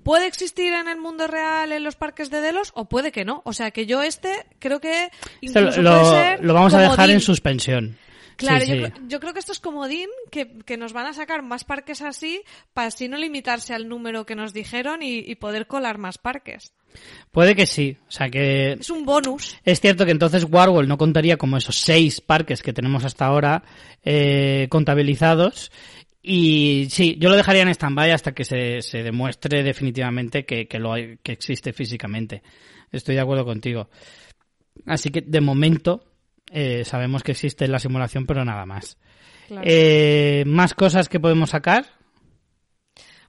[0.04, 3.42] ¿Puede existir en el mundo real en los parques de Delos o puede que no?
[3.46, 5.12] O sea que yo este creo que
[5.42, 7.98] incluso lo, puede ser lo vamos a dejar en suspensión.
[8.38, 8.92] Claro, Sí, yo, sí.
[8.92, 12.02] creo- yo creo que esto es comodín, que, que nos van a sacar más parques
[12.02, 12.42] así
[12.74, 16.72] para así no limitarse al número que nos dijeron y, y poder colar más parques.
[17.32, 17.98] Puede que sí.
[18.08, 19.56] O sea que Es un bonus.
[19.64, 23.64] es cierto que entonces Warhol no contaría como esos seis parques que tenemos hasta ahora
[24.04, 25.72] eh, contabilizados.
[26.24, 30.80] Y sí, yo lo dejaría en stand-by hasta que se, se demuestre definitivamente que, que,
[30.80, 32.42] lo hay- que existe físicamente.
[32.92, 33.90] Estoy de acuerdo contigo.
[34.86, 36.04] Así que de momento
[36.52, 38.98] eh, sabemos que existe la simulación, pero nada más.
[39.48, 39.66] Claro.
[39.66, 41.86] Eh, ¿Más cosas que podemos sacar?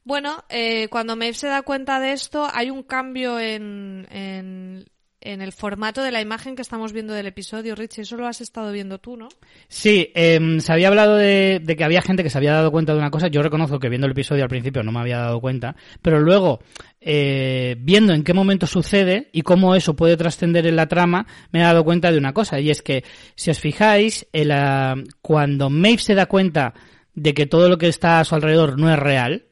[0.05, 4.87] Bueno, eh, cuando Maeve se da cuenta de esto, hay un cambio en, en,
[5.21, 8.03] en el formato de la imagen que estamos viendo del episodio, Richie.
[8.03, 9.29] Eso lo has estado viendo tú, ¿no?
[9.69, 12.99] Sí, em, se había hablado de, que había gente que se había dado cuenta de
[12.99, 13.29] una cosa.
[13.29, 16.61] Yo reconozco que viendo el episodio al principio no me había dado cuenta, pero luego,
[17.01, 21.61] eh, viendo en qué momento sucede y cómo eso puede trascender en la trama, me
[21.61, 22.61] he dado cuenta de una cosa.
[22.61, 23.05] Y es que,
[23.35, 26.75] si os fijáis, ah, cuando Maeve se da cuenta
[27.15, 29.48] de que todo lo que está a su alrededor no es real,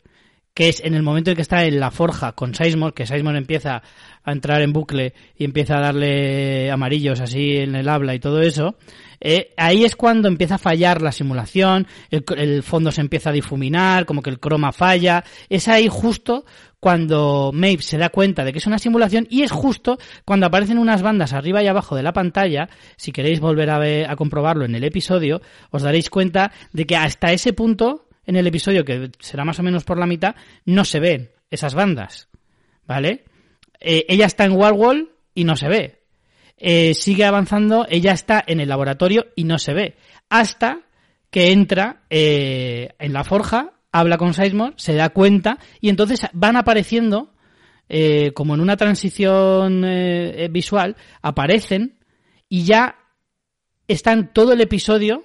[0.56, 3.36] que es en el momento en que está en la forja con Sizemore, que Sizemore
[3.36, 3.82] empieza
[4.24, 8.40] a entrar en bucle y empieza a darle amarillos así en el habla y todo
[8.40, 8.74] eso,
[9.20, 13.34] eh, ahí es cuando empieza a fallar la simulación, el, el fondo se empieza a
[13.34, 16.46] difuminar, como que el croma falla, es ahí justo
[16.80, 20.78] cuando Maeve se da cuenta de que es una simulación y es justo cuando aparecen
[20.78, 24.64] unas bandas arriba y abajo de la pantalla, si queréis volver a, ver, a comprobarlo
[24.64, 29.10] en el episodio, os daréis cuenta de que hasta ese punto en el episodio, que
[29.20, 30.34] será más o menos por la mitad,
[30.64, 32.28] no se ven esas bandas,
[32.86, 33.24] ¿vale?
[33.80, 36.02] Eh, ella está en Wall y no se ve.
[36.58, 39.96] Eh, sigue avanzando, ella está en el laboratorio y no se ve.
[40.28, 40.80] Hasta
[41.30, 46.56] que entra eh, en la forja, habla con Sizemore, se da cuenta y entonces van
[46.56, 47.32] apareciendo,
[48.34, 49.86] como en una transición
[50.50, 52.00] visual, aparecen
[52.48, 52.96] y ya
[53.86, 55.24] están todo el episodio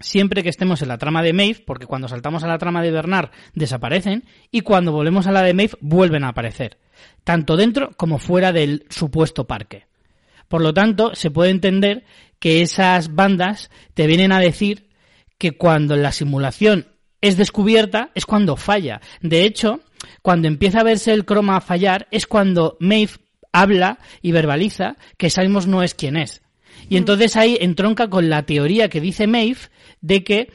[0.00, 2.90] siempre que estemos en la trama de Maeve, porque cuando saltamos a la trama de
[2.90, 6.78] Bernard desaparecen y cuando volvemos a la de Maeve vuelven a aparecer,
[7.24, 9.86] tanto dentro como fuera del supuesto parque.
[10.48, 12.04] Por lo tanto, se puede entender
[12.38, 14.88] que esas bandas te vienen a decir
[15.36, 16.86] que cuando la simulación
[17.20, 19.00] es descubierta es cuando falla.
[19.20, 19.80] De hecho,
[20.22, 23.12] cuando empieza a verse el croma fallar es cuando Maeve
[23.52, 26.42] habla y verbaliza que Simons no es quien es.
[26.88, 29.58] Y entonces ahí entronca con la teoría que dice Maeve
[30.00, 30.52] de que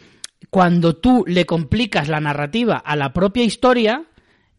[0.49, 4.05] cuando tú le complicas la narrativa a la propia historia,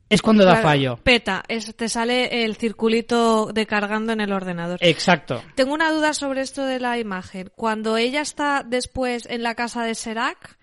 [0.08, 0.96] es cuando da fallo.
[1.02, 1.42] Peta,
[1.76, 4.78] te sale el circulito de cargando en el ordenador.
[4.80, 5.42] Exacto.
[5.54, 7.50] Tengo una duda sobre esto de la imagen.
[7.56, 10.58] Cuando ella está después en la casa de Serac,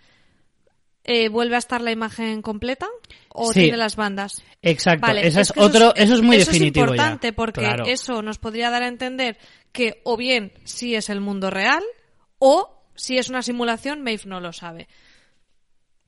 [1.04, 2.88] eh, ¿vuelve a estar la imagen completa?
[3.30, 4.44] ¿O tiene las bandas?
[4.62, 5.12] Exacto.
[5.12, 6.86] eso es, otro, eso es, muy definitivo.
[6.86, 9.38] Es importante porque eso nos podría dar a entender
[9.72, 11.84] que o bien si es el mundo real
[12.38, 14.88] o si es una simulación, Maeve no lo sabe.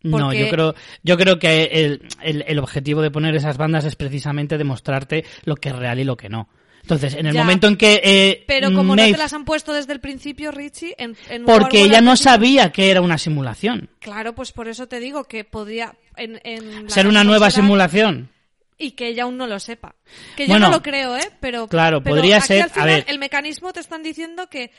[0.04, 4.58] No, yo creo, yo creo que el, el, objetivo de poner esas bandas es precisamente
[4.58, 6.50] demostrarte lo que es real y lo que no.
[6.82, 8.02] Entonces, en el momento en que...
[8.04, 10.94] Eh, pero como no te las han puesto desde el principio, Richie...
[10.98, 11.16] En,
[11.46, 13.90] porque ella no sabía que era una simulación.
[14.00, 15.96] Claro, pues por eso te digo que podría...
[16.18, 18.30] En, Ser una nueva simulación.
[18.78, 19.96] Y que ella aún no lo sepa.
[20.36, 21.32] Que yo no lo creo, ¿eh?
[21.40, 22.70] Pero, claro, podría ser...
[22.76, 23.06] a ver.
[23.08, 24.72] El mecanismo te están diciendo que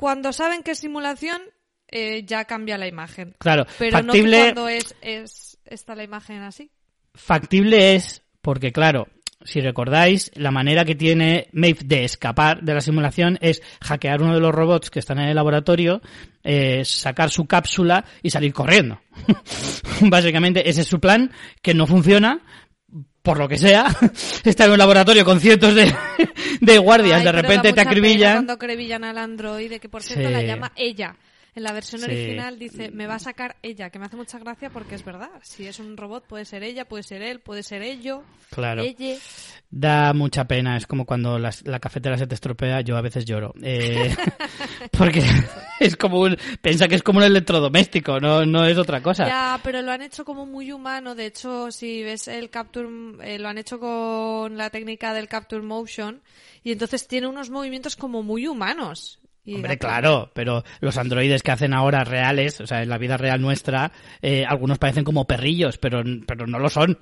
[0.00, 1.42] cuando saben que es simulación,
[1.86, 3.36] eh, ya cambia la imagen.
[3.38, 4.38] Claro, pero factible...
[4.38, 6.70] no cuando es, es, está la imagen así.
[7.12, 9.08] Factible es porque, claro,
[9.44, 14.32] si recordáis, la manera que tiene Maeve de escapar de la simulación es hackear uno
[14.32, 16.00] de los robots que están en el laboratorio,
[16.44, 19.02] eh, sacar su cápsula y salir corriendo.
[20.00, 22.40] Básicamente ese es su plan, que no funciona,
[23.22, 23.86] por lo que sea,
[24.44, 25.94] está en un laboratorio con cientos de,
[26.60, 28.34] de guardias, de repente te acribillan.
[28.34, 31.16] Cuando acribillan al androide, que por cierto la llama ella.
[31.54, 34.70] En la versión original dice, me va a sacar ella, que me hace mucha gracia
[34.70, 35.30] porque es verdad.
[35.42, 38.22] Si es un robot, puede ser ella, puede ser él, puede ser ello.
[38.50, 38.84] Claro.
[39.70, 40.76] Da mucha pena.
[40.76, 43.54] Es como cuando la cafetera se te estropea, yo a veces lloro.
[43.62, 44.14] Eh,
[44.98, 45.22] porque
[45.80, 46.36] es como un.
[46.60, 49.26] Piensa que es como un electrodoméstico, no, no es otra cosa.
[49.26, 51.14] Ya, pero lo han hecho como muy humano.
[51.14, 52.88] De hecho, si ves el Capture.
[53.22, 56.20] Eh, lo han hecho con la técnica del Capture Motion.
[56.64, 59.19] Y entonces tiene unos movimientos como muy humanos.
[59.46, 63.40] Hombre, claro, pero los androides que hacen ahora reales, o sea, en la vida real
[63.40, 66.98] nuestra, eh, algunos parecen como perrillos, pero, pero no lo son.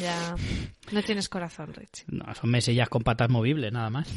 [0.00, 0.34] Ya,
[0.92, 2.04] no tienes corazón, Rich.
[2.08, 4.08] No, son mesillas con patas movibles, nada más.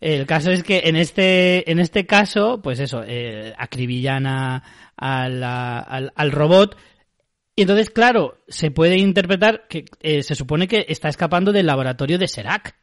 [0.00, 4.62] El caso es que en este, en este caso, pues eso, eh, acribillan a,
[4.96, 6.76] al, al, robot.
[7.54, 12.18] Y entonces, claro, se puede interpretar que eh, se supone que está escapando del laboratorio
[12.18, 12.76] de Serac.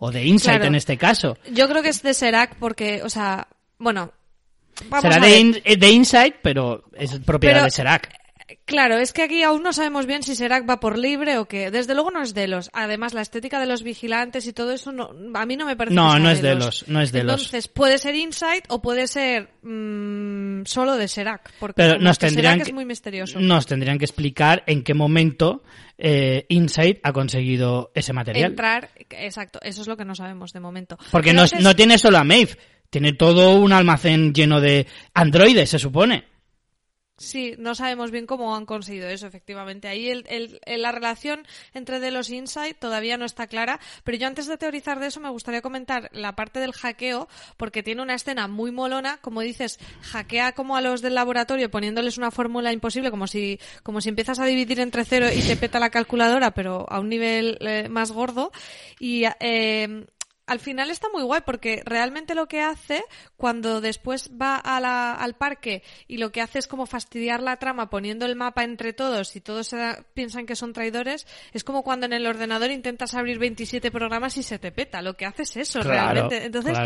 [0.00, 1.36] O de Insight en este caso.
[1.50, 3.48] Yo creo que es de Serac porque, o sea,
[3.78, 4.12] bueno,
[5.00, 8.08] Será de, de, Insight, pero es propiedad de Serac.
[8.64, 11.70] Claro, es que aquí aún no sabemos bien si Serac va por libre o qué.
[11.70, 12.70] Desde luego no es de los.
[12.72, 15.94] Además, la estética de los vigilantes y todo eso no, a mí no me parece.
[15.94, 16.88] No, no es de los.
[16.88, 21.52] No es de Entonces, puede ser Insight o puede ser mm, solo de Serac.
[21.58, 23.38] Porque Pero nos tendrían que, es muy misterioso.
[23.38, 25.62] Nos tendrían que explicar en qué momento
[25.98, 28.52] eh, Insight ha conseguido ese material.
[28.52, 29.58] Entrar, exacto.
[29.62, 30.96] Eso es lo que no sabemos de momento.
[31.10, 32.56] Porque no, no tiene solo a Maeve
[32.90, 36.24] tiene todo un almacén lleno de androides, se supone.
[37.18, 39.88] Sí, no sabemos bien cómo han conseguido eso, efectivamente.
[39.88, 44.28] Ahí el, el, la relación entre de los Insight todavía no está clara, pero yo
[44.28, 48.14] antes de teorizar de eso me gustaría comentar la parte del hackeo, porque tiene una
[48.14, 53.10] escena muy molona, como dices, hackea como a los del laboratorio poniéndoles una fórmula imposible,
[53.10, 56.86] como si, como si empiezas a dividir entre cero y te peta la calculadora, pero
[56.88, 58.52] a un nivel eh, más gordo.
[59.00, 60.06] Y eh,
[60.48, 63.04] al final está muy guay porque realmente lo que hace
[63.36, 68.26] cuando después va al parque y lo que hace es como fastidiar la trama poniendo
[68.26, 69.74] el mapa entre todos y todos
[70.14, 74.42] piensan que son traidores, es como cuando en el ordenador intentas abrir 27 programas y
[74.42, 75.02] se te peta.
[75.02, 76.46] Lo que hace es eso realmente.
[76.46, 76.76] Entonces,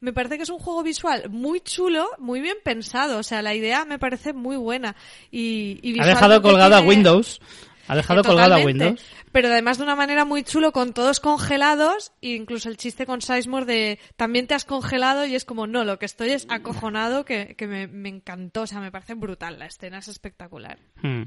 [0.00, 3.18] me parece que es un juego visual muy chulo, muy bien pensado.
[3.18, 4.96] O sea, la idea me parece muy buena.
[5.30, 7.40] Y, ha dejado colgado a Windows
[7.88, 9.04] ha dejado colgado a Windows.
[9.32, 13.22] Pero además de una manera muy chulo, con todos congelados, e incluso el chiste con
[13.22, 17.24] Sizemore de también te has congelado y es como, no, lo que estoy es acojonado,
[17.24, 20.78] que, me, encantó, o sea, me parece brutal, la escena es espectacular.
[21.02, 21.24] Hmm.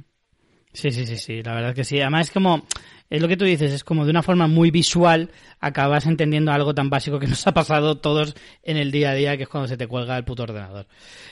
[0.72, 2.01] Sí, sí, sí, sí, la verdad es que sí.
[2.01, 2.66] Además es como,
[3.10, 5.32] es lo que tú dices, es como de una forma muy visual
[5.62, 9.38] acabas entendiendo algo tan básico que nos ha pasado todos en el día a día,
[9.38, 10.88] que es cuando se te cuelga el puto ordenador.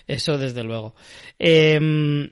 [0.08, 0.96] Eso desde luego.
[1.38, 2.32] Eh,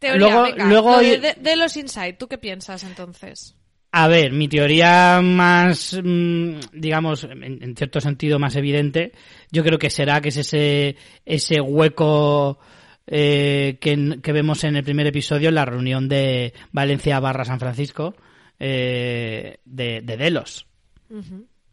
[0.00, 3.54] Teoría, Luego- venga, luego- lo de, de- de los Insight, ¿tú qué piensas entonces?
[3.92, 9.12] A ver, mi teoría más, mm, digamos, en, cierto sentido más evidente,
[9.52, 10.96] yo creo que será que es ese,
[11.26, 12.58] ese hueco
[13.06, 17.58] eh, que, que vemos en el primer episodio en la reunión de Valencia barra San
[17.58, 18.14] Francisco
[18.60, 20.66] eh, de, de Delos.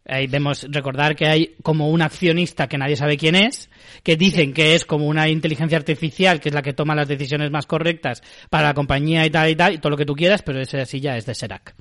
[0.08, 3.70] Ahí vemos, recordar que hay como un accionista que nadie sabe quién es,
[4.04, 7.52] que dicen que es como una inteligencia artificial, que es la que toma las decisiones
[7.52, 10.42] más correctas para la compañía y tal y tal, y todo lo que tú quieras,
[10.44, 11.76] pero ese así ya es de Serac.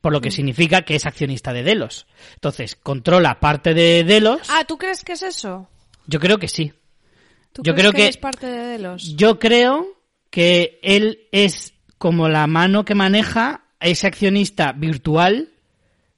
[0.00, 2.06] Por lo que significa que es accionista de Delos.
[2.34, 4.40] Entonces, controla parte de Delos.
[4.50, 5.68] Ah, ¿tú crees que es eso?
[6.06, 6.72] Yo creo que sí.
[7.52, 9.14] ¿Tú Yo crees creo que- es parte de Delos?
[9.16, 9.86] Yo creo
[10.30, 15.50] que él es como la mano que maneja a ese accionista virtual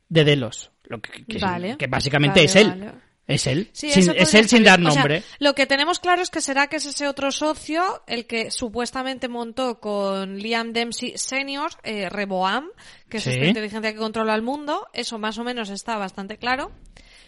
[0.09, 0.70] de Delos.
[0.87, 1.76] Lo que, que- Vale.
[1.76, 2.68] que básicamente Vale, es él.
[2.70, 2.93] vale.
[3.28, 3.68] Es él.
[3.72, 5.22] Sí, Sin- es él sin dar O sea, nombre.
[5.41, 9.26] lo que tenemos claro es que será que es ese otro socio el que supuestamente
[9.26, 12.68] montó con Liam Dempsey Senior, eh, Reboam,
[13.09, 13.30] que es Sí.
[13.30, 14.87] esta inteligencia que controla el mundo.
[14.93, 16.70] Eso más o menos está bastante claro.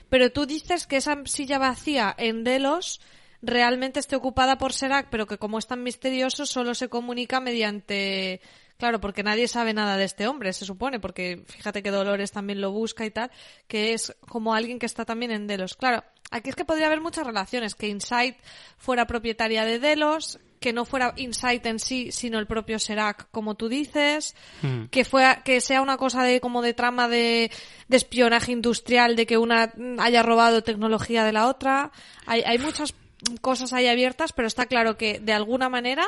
[0.08, 3.00] Pero tú dices que esa silla vacía en Delos
[3.42, 8.40] realmente esté ocupada por Serac, pero que como es tan misterioso solo se comunica mediante...
[8.78, 12.60] Claro, porque nadie sabe nada de este hombre, se supone, porque fíjate que Dolores también
[12.60, 13.28] lo busca y tal,
[13.66, 15.74] que es como alguien que está también en Delos.
[15.74, 18.36] Claro, aquí es que podría haber muchas relaciones, que Insight
[18.76, 23.56] fuera propietaria de Delos, que no fuera Insight en sí, sino el propio Serac, como
[23.56, 24.84] tú dices, Hmm.
[24.92, 27.50] que fuera, que sea una cosa de como de trama de,
[27.88, 31.90] de espionaje industrial, de que una haya robado tecnología de la otra.
[32.26, 32.94] Hay, hay muchas
[33.40, 36.06] cosas ahí abiertas, pero está claro que de alguna manera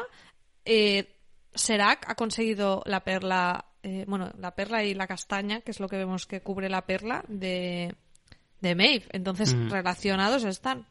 [0.65, 1.17] eh,
[1.55, 5.89] Serac ha conseguido la perla, eh, bueno, la perla y la castaña, que es lo
[5.89, 7.95] que vemos que cubre la perla de,
[8.61, 9.07] de Maeve.
[9.13, 10.87] Entonces, relacionados están.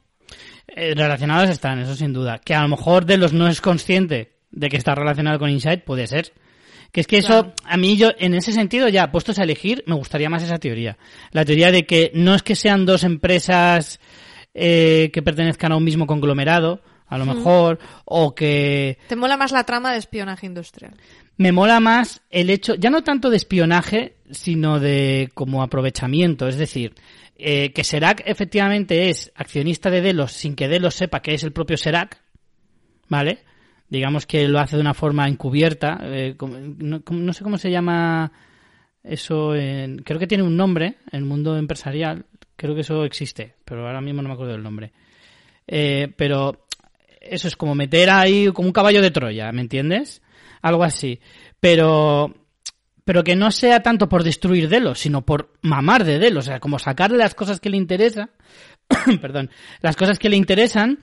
[0.68, 2.40] Eh, relacionados están, eso sin duda.
[2.40, 6.08] Que a lo mejor Delos no es consciente de que está relacionado con Insight, puede
[6.08, 6.34] ser.
[6.92, 9.96] Que es que eso, a mí yo, en ese sentido, ya puestos a elegir, me
[9.96, 10.98] gustaría más esa teoría.
[11.32, 14.00] La teoría de que no es que sean dos empresas
[14.56, 19.52] eh, que pertenezcan a un mismo conglomerado, a lo mejor, o que Te mola más
[19.52, 20.94] la trama de espionaje industrial.
[21.38, 26.48] me mola más el hecho, ya no tanto de espionaje, sino de como aprovechamiento.
[26.48, 26.94] Es decir,
[27.36, 31.52] eh, que Serac efectivamente es accionista de Delos sin que Delos sepa que es el
[31.54, 32.22] propio Serac,
[33.08, 33.40] ¿vale?
[33.90, 35.98] Digamos que lo hace de una forma encubierta.
[36.04, 38.32] eh, no, no sé cómo se llama
[39.04, 39.56] eso.
[39.56, 42.26] en- creo que tiene un nombre en el mundo empresarial.
[42.56, 44.92] Creo que eso existe, pero ahora mismo no me acuerdo del nombre.
[45.66, 46.66] Eh, pero
[47.22, 50.22] eso es como meter ahí como un caballo de Troya, ¿me entiendes?
[50.62, 51.20] Algo así.
[51.60, 52.34] Pero
[53.06, 56.60] pero que no sea tanto por destruir Delos, sino por mamar de Delos, o sea,
[56.60, 58.30] como sacarle las cosas que le interesan,
[59.22, 59.50] perdón,
[59.82, 61.00] las cosas que le interesan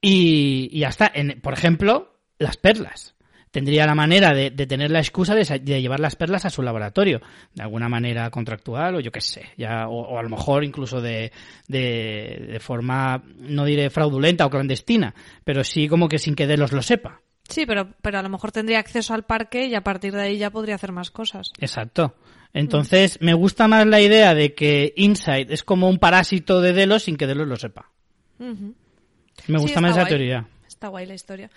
[0.00, 1.10] y, y ya está.
[1.12, 3.14] En, por ejemplo, las perlas.
[3.50, 7.20] Tendría la manera de, de tener la excusa de, llevar las perlas a su laboratorio,
[7.52, 11.00] de alguna manera contractual o yo qué sé, ya, o, o a lo mejor incluso
[11.00, 11.32] de,
[11.66, 16.72] de, de forma, no diré fraudulenta o clandestina, pero sí como que sin que Delos
[16.72, 17.22] lo sepa.
[17.48, 20.38] Sí, pero, pero a lo mejor tendría acceso al parque y a partir de ahí
[20.38, 21.50] ya podría hacer más cosas.
[21.58, 22.14] Exacto.
[22.52, 27.04] Entonces, me gusta más la idea de que Insight es como un parásito de Delos
[27.04, 27.90] sin que Delos lo sepa.
[28.38, 30.08] Me gusta más esa guay.
[30.08, 30.46] teoría.
[30.66, 31.50] Está guay la historia.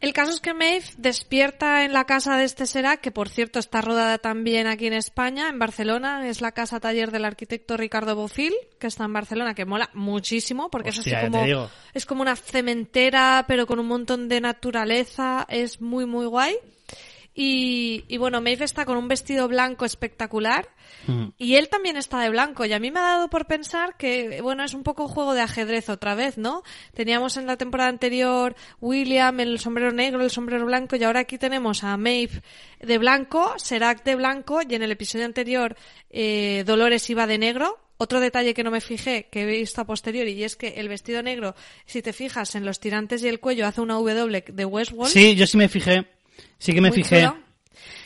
[0.00, 3.58] El caso es que Maeve despierta en la casa de este Serac, que por cierto
[3.58, 6.28] está rodada también aquí en España, en Barcelona.
[6.28, 10.70] Es la casa taller del arquitecto Ricardo Bofil, que está en Barcelona, que mola muchísimo,
[10.70, 15.44] porque Hostia, es así como, es como una cementera, pero con un montón de naturaleza.
[15.48, 16.56] Es muy, muy guay.
[17.40, 20.68] Y, y bueno, Maeve está con un vestido blanco espectacular.
[21.06, 21.26] Mm.
[21.38, 22.64] Y él también está de blanco.
[22.64, 25.34] Y a mí me ha dado por pensar que, bueno, es un poco un juego
[25.34, 26.64] de ajedrez otra vez, ¿no?
[26.94, 31.38] Teníamos en la temporada anterior William, el sombrero negro, el sombrero blanco, y ahora aquí
[31.38, 32.42] tenemos a Maeve
[32.80, 35.76] de blanco, Serac de blanco, y en el episodio anterior
[36.10, 37.78] eh, Dolores iba de negro.
[37.98, 40.88] Otro detalle que no me fijé, que he visto a posteriori, y es que el
[40.88, 41.54] vestido negro,
[41.86, 45.12] si te fijas en los tirantes y el cuello, hace una W de Westworld.
[45.12, 46.17] Sí, yo sí me fijé.
[46.58, 47.20] Sí que me Muy fijé.
[47.22, 47.38] chulo.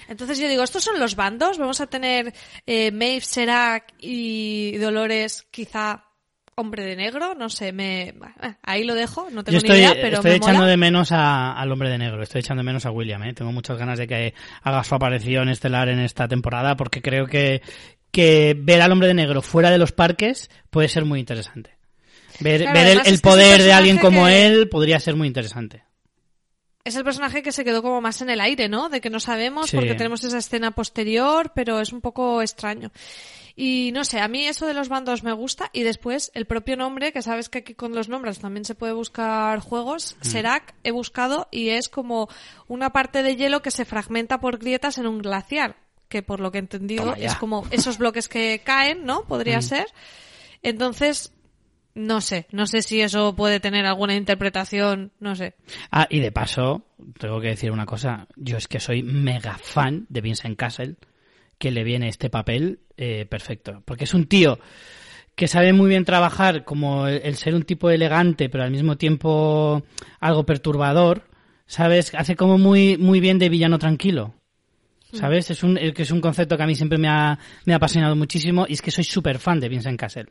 [0.09, 1.57] Entonces yo digo, ¿estos son los bandos?
[1.59, 2.33] Vamos a tener
[2.67, 6.05] eh, Maeve, Serac y Dolores, quizá
[6.55, 8.15] hombre de negro, no sé, me eh,
[8.63, 10.71] ahí lo dejo, no tengo Yo estoy, ni idea, pero estoy me echando mola.
[10.71, 13.33] de menos a- al hombre de negro, estoy echando de menos a William, ¿eh?
[13.33, 17.63] tengo muchas ganas de que haga su aparición estelar en esta temporada porque creo que,
[18.11, 21.71] que ver al hombre de negro fuera de los parques puede ser muy interesante.
[22.41, 25.85] Ver, Claro, ver el, poder de alguien como que- él podría ser muy interesante.
[26.85, 28.89] Es el personaje que se quedó como más en el aire, ¿no?
[28.89, 29.77] De que no sabemos Sí.
[29.77, 32.91] porque tenemos esa escena posterior, pero es un poco extraño.
[33.55, 36.75] Y no sé, a mí eso de los bandos me gusta y después el propio
[36.77, 40.25] nombre, que sabes que aquí con los nombres también se puede buscar juegos, Mm.
[40.25, 42.29] Serac he buscado y es como
[42.67, 45.77] una parte de hielo que se fragmenta por grietas en un glaciar,
[46.09, 49.25] que por lo que he entendido es como esos bloques que caen, ¿no?
[49.25, 49.87] Podría ser.
[50.63, 51.33] Entonces,
[51.95, 55.55] no sé, no sé si eso puede tener alguna interpretación, no sé.
[55.91, 56.87] Ah, y de paso,
[57.19, 58.27] tengo que decir una cosa.
[58.37, 60.97] Yo es que soy mega fan de Vincent Castle,
[61.59, 63.83] que le viene este papel eh, perfecto.
[63.85, 64.59] Porque es un tío
[65.35, 68.97] que sabe muy bien trabajar como el, el ser un tipo elegante, pero al mismo
[68.97, 69.83] tiempo
[70.21, 71.31] algo perturbador.
[71.67, 72.15] ¿Sabes?
[72.15, 74.35] Hace como muy, muy bien de villano tranquilo.
[75.13, 75.51] ¿Sabes?
[75.51, 78.17] Es un, que es un concepto que a mí siempre me ha, me ha apasionado
[78.17, 80.27] muchísimo y es que soy súper fan de Vincent Castle.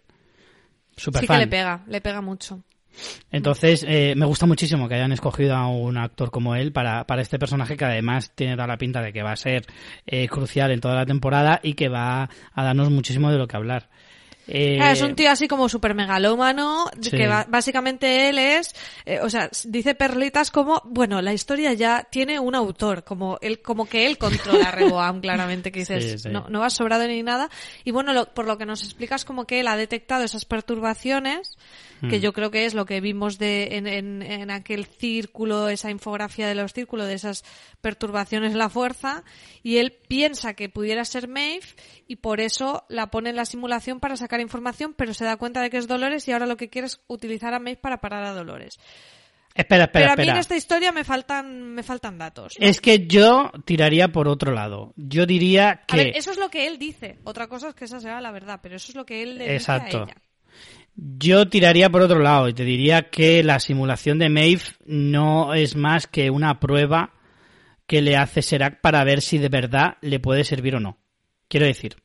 [0.95, 1.25] Sí fan.
[1.25, 2.63] que le pega, le pega mucho.
[3.31, 7.21] Entonces, eh, me gusta muchísimo que hayan escogido a un actor como él para, para
[7.21, 9.65] este personaje que además tiene toda la pinta de que va a ser
[10.05, 13.55] eh, crucial en toda la temporada y que va a darnos muchísimo de lo que
[13.55, 13.89] hablar.
[14.47, 17.11] Eh, Ah, es un tío así como súper megalómano, Sí.
[17.11, 18.73] que básicamente él es,
[19.05, 23.61] eh, o sea, dice perlitas como, bueno, la historia ya tiene un autor, como él,
[23.61, 26.29] como que él controla a Reboam, claramente, que dices, Sí, sí.
[26.29, 27.49] No, no va sobrado ni nada.
[27.83, 31.55] Y bueno, lo- por lo que nos explicas, como que él ha detectado esas perturbaciones,
[32.09, 32.21] que Mm.
[32.21, 36.47] yo creo que es lo que vimos de, en, en, en aquel círculo, esa infografía
[36.47, 37.43] de los círculos, de esas
[37.81, 39.23] perturbaciones en la fuerza,
[39.63, 41.65] y él piensa que pudiera ser Maeve,
[42.07, 45.61] y por eso la pone en la simulación para sacar información, pero se da cuenta
[45.61, 48.23] de que es Dolores, y ahora lo que quiere es utilizar a Maeve para parar
[48.23, 48.79] a Dolores.
[49.53, 50.33] Espera, espera, pero a mí espera.
[50.33, 52.53] en esta historia me faltan, me faltan datos.
[52.57, 52.65] ¿no?
[52.65, 54.93] Es que yo tiraría por otro lado.
[54.95, 55.93] Yo diría que...
[55.93, 57.19] A ver, eso es lo que él dice.
[57.25, 59.53] Otra cosa es que esa sea la verdad, pero eso es lo que él le
[59.53, 59.85] Exacto.
[59.85, 60.15] dice a ella.
[60.95, 65.75] Yo tiraría por otro lado y te diría que la simulación de Maeve no es
[65.75, 67.13] más que una prueba
[67.87, 70.97] que le hace Serac para ver si de verdad le puede servir o no.
[71.47, 71.95] Quiero decir,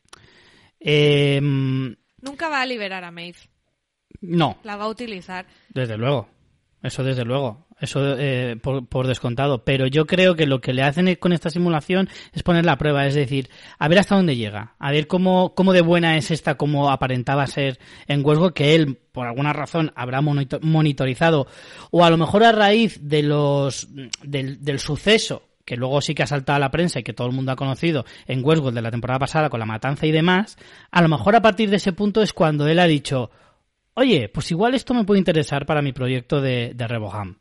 [0.80, 3.38] eh, Nunca va a liberar a Maeve.
[4.20, 5.46] no, La va a utilizar.
[5.68, 6.28] desde luego.
[6.82, 7.65] Eso desde luego.
[7.78, 9.64] Eso eh, por, por descontado.
[9.64, 13.06] Pero yo creo que lo que le hacen con esta simulación es poner la prueba.
[13.06, 14.74] Es decir, a ver hasta dónde llega.
[14.78, 18.98] A ver cómo, cómo de buena es esta, como aparentaba ser en Westworld, que él,
[19.12, 21.46] por alguna razón, habrá monito- monitorizado.
[21.90, 23.88] O a lo mejor a raíz de los,
[24.22, 27.26] del, del suceso que luego sí que ha saltado a la prensa y que todo
[27.26, 30.56] el mundo ha conocido en Westworld de la temporada pasada con la matanza y demás,
[30.92, 33.32] a lo mejor a partir de ese punto es cuando él ha dicho,
[33.94, 37.38] oye, pues igual esto me puede interesar para mi proyecto de, de Reboham.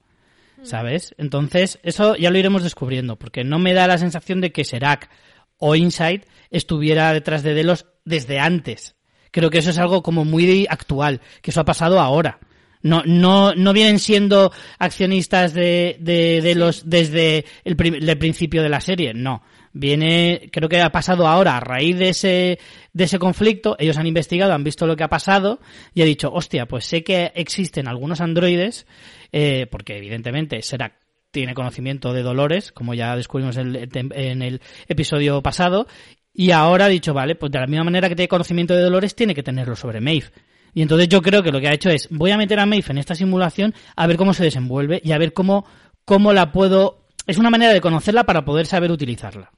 [0.66, 1.16] ¿Sabes?
[1.18, 5.10] Entonces, eso ya lo iremos descubriendo, porque no me da la sensación de que Serac
[5.58, 8.96] o Insight estuviera detrás de Delos desde antes.
[9.32, 12.40] Creo que eso es algo como muy actual, que eso ha pasado ahora.
[12.82, 18.80] No, no, no vienen siendo accionistas de, de, de los desde el principio de la
[18.80, 19.42] serie, no.
[19.78, 22.60] Viene, creo que ha pasado ahora a raíz de ese,
[22.94, 23.76] de ese conflicto.
[23.78, 25.60] Ellos han investigado, han visto lo que ha pasado
[25.94, 28.88] y ha dicho, hostia, pues sé que existen algunos androides,
[29.34, 30.98] eh, porque evidentemente será
[31.32, 35.88] tiene conocimiento de Dolores, como ya descubrimos en el, en el episodio pasado,
[36.34, 39.14] y ahora ha dicho, vale, pues de la misma manera que tiene conocimiento de Dolores,
[39.14, 40.28] tiene que tenerlo sobre Maeve.
[40.74, 42.92] Y entonces yo creo que lo que ha hecho es, voy a meter a Maeve
[42.92, 45.66] en esta simulación a ver cómo se desenvuelve y a ver cómo,
[46.06, 47.06] cómo la puedo...
[47.28, 49.52] Es una manera de conocerla para poder saber utilizarla.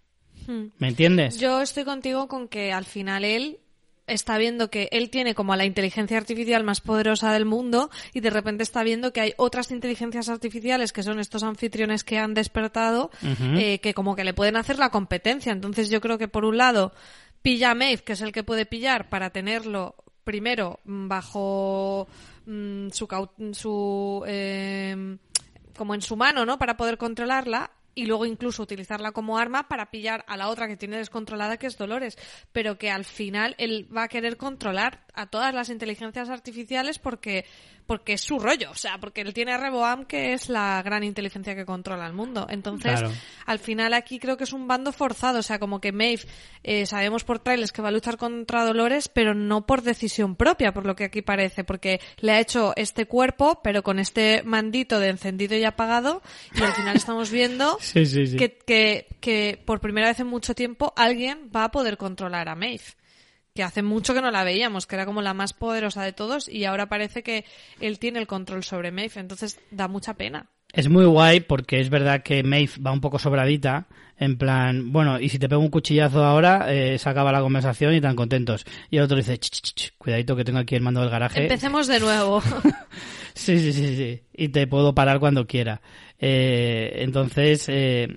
[0.48, 0.68] Hmm.
[0.80, 1.38] ¿Me entiendes?
[1.38, 3.60] Yo estoy contigo con que al final él
[4.08, 8.22] está viendo que él tiene como a la inteligencia artificial más poderosa del mundo y
[8.22, 12.34] de repente está viendo que hay otras inteligencias artificiales que son estos anfitriones que han
[12.34, 15.52] despertado eh, que como que le pueden hacer la competencia.
[15.52, 16.94] Entonces yo creo que por un lado
[17.42, 22.08] pilla a Maeve, que es el que puede pillar para tenerlo primero bajo
[22.46, 23.08] mm, su,
[23.52, 25.18] su eh,
[25.78, 26.58] como en su mano, ¿no?
[26.58, 30.78] Para poder controlarla y luego incluso utilizarla como arma para pillar a la otra que
[30.78, 32.16] tiene descontrolada, que es Dolores.
[32.52, 37.44] Pero que al final él va a querer controlar a todas las inteligencias artificiales porque,
[37.88, 38.70] porque es su rollo.
[38.70, 42.14] O sea, porque él tiene a Reboam, que es la gran inteligencia que controla el
[42.14, 42.46] mundo.
[42.52, 43.12] Entonces, Claro.
[43.48, 45.40] al final aquí creo que es un bando forzado.
[45.40, 46.22] O sea, como que Maeve,
[46.64, 50.72] eh, sabemos por trailers que va a luchar contra Dolores, pero no por decisión propia,
[50.72, 51.64] por lo que aquí parece.
[51.64, 56.22] Porque le ha hecho este cuerpo, pero con este mandito de encendido y apagado.
[56.54, 58.38] Y al final estamos viendo Sí, sí, sí.
[58.38, 62.56] que, que, que por primera vez en mucho tiempo alguien va a poder controlar a
[62.56, 62.84] Maeve.
[63.54, 66.48] Que hace mucho que no la veíamos, que era como la más poderosa de todos
[66.48, 67.44] y ahora parece que
[67.80, 70.48] él tiene el control sobre Maeve, entonces da mucha pena.
[70.74, 73.88] Es muy guay porque es verdad que Maeve va un poco sobradita,
[74.20, 77.94] en plan, bueno, y si te pego un cuchillazo ahora, eh, se acaba la conversación
[77.96, 78.66] y tan contentos.
[78.92, 81.44] Y el otro dice, "Ch, ch, ch, cuidadito que tengo aquí el mando del garaje.
[81.44, 82.42] Empecemos de nuevo.
[83.34, 84.22] Sí, sí, sí, sí.
[84.34, 85.80] Y te puedo parar cuando quiera.
[86.20, 88.08] Eh, entonces, eh,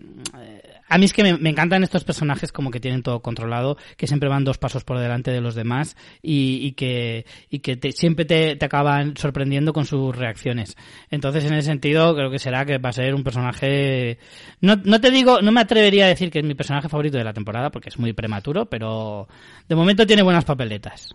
[0.90, 4.28] a mí es que me, encantan estos personajes como que tienen todo controlado, que siempre
[4.28, 8.24] van dos pasos por delante de los demás y, y que, y que te, siempre
[8.24, 10.76] te, te, acaban sorprendiendo con sus reacciones.
[11.10, 14.18] Entonces, en ese sentido, creo que será que va a ser un personaje...
[14.60, 17.24] No, no te digo, no me atrevería a decir que es mi personaje favorito de
[17.24, 19.28] la temporada, porque es muy prematuro, pero
[19.68, 21.14] de momento tiene buenas papeletas.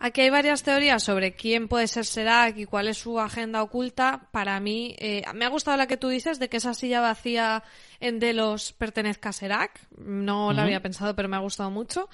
[0.00, 4.28] Aquí hay varias teorías sobre quién puede ser Serac y cuál es su agenda oculta.
[4.30, 7.64] Para mí, eh, me ha gustado la que tú dices de que esa silla vacía
[7.98, 9.80] en Delos pertenezca a Serac.
[9.96, 10.54] No uh -huh.
[10.54, 12.08] la había pensado, pero me ha gustado mucho.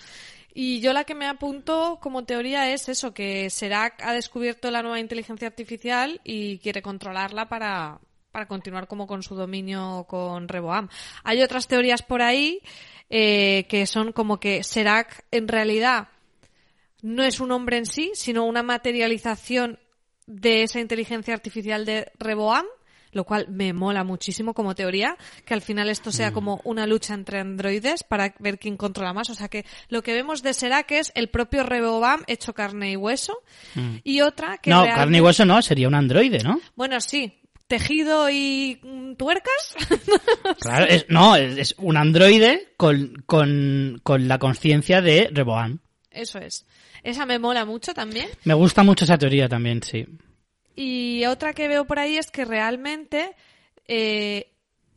[0.54, 4.82] Y yo la que me apunto como teoría es eso, que Serac ha descubierto la
[4.82, 7.98] nueva inteligencia artificial y quiere controlarla para,
[8.30, 10.88] para continuar como con su dominio con Reboam.
[11.24, 12.60] Hay otras teorías por ahí
[13.10, 16.08] eh, que son como que Serac en realidad
[17.04, 19.78] no es un hombre en sí, sino una materialización
[20.26, 22.64] de esa inteligencia artificial de Reboam,
[23.12, 27.12] lo cual me mola muchísimo como teoría, que al final esto sea como una lucha
[27.12, 29.28] entre androides para ver quién controla más.
[29.28, 32.96] O sea que lo que vemos de Serac es el propio Reboam hecho carne y
[32.96, 33.36] hueso.
[33.74, 33.96] Mm.
[34.02, 34.70] Y otra que.
[34.70, 35.00] No, realmente...
[35.00, 36.58] carne y hueso no, sería un androide, ¿no?
[36.74, 37.38] Bueno, sí.
[37.66, 38.80] Tejido y
[39.18, 39.76] tuercas.
[40.60, 45.80] claro, es, no, es, es un androide con, con, con la conciencia de Reboam.
[46.10, 46.66] Eso es.
[47.04, 48.28] Esa me mola mucho también.
[48.44, 50.06] Me gusta mucho esa teoría también, sí.
[50.74, 53.36] Y otra que veo por ahí es que realmente
[53.86, 54.50] eh,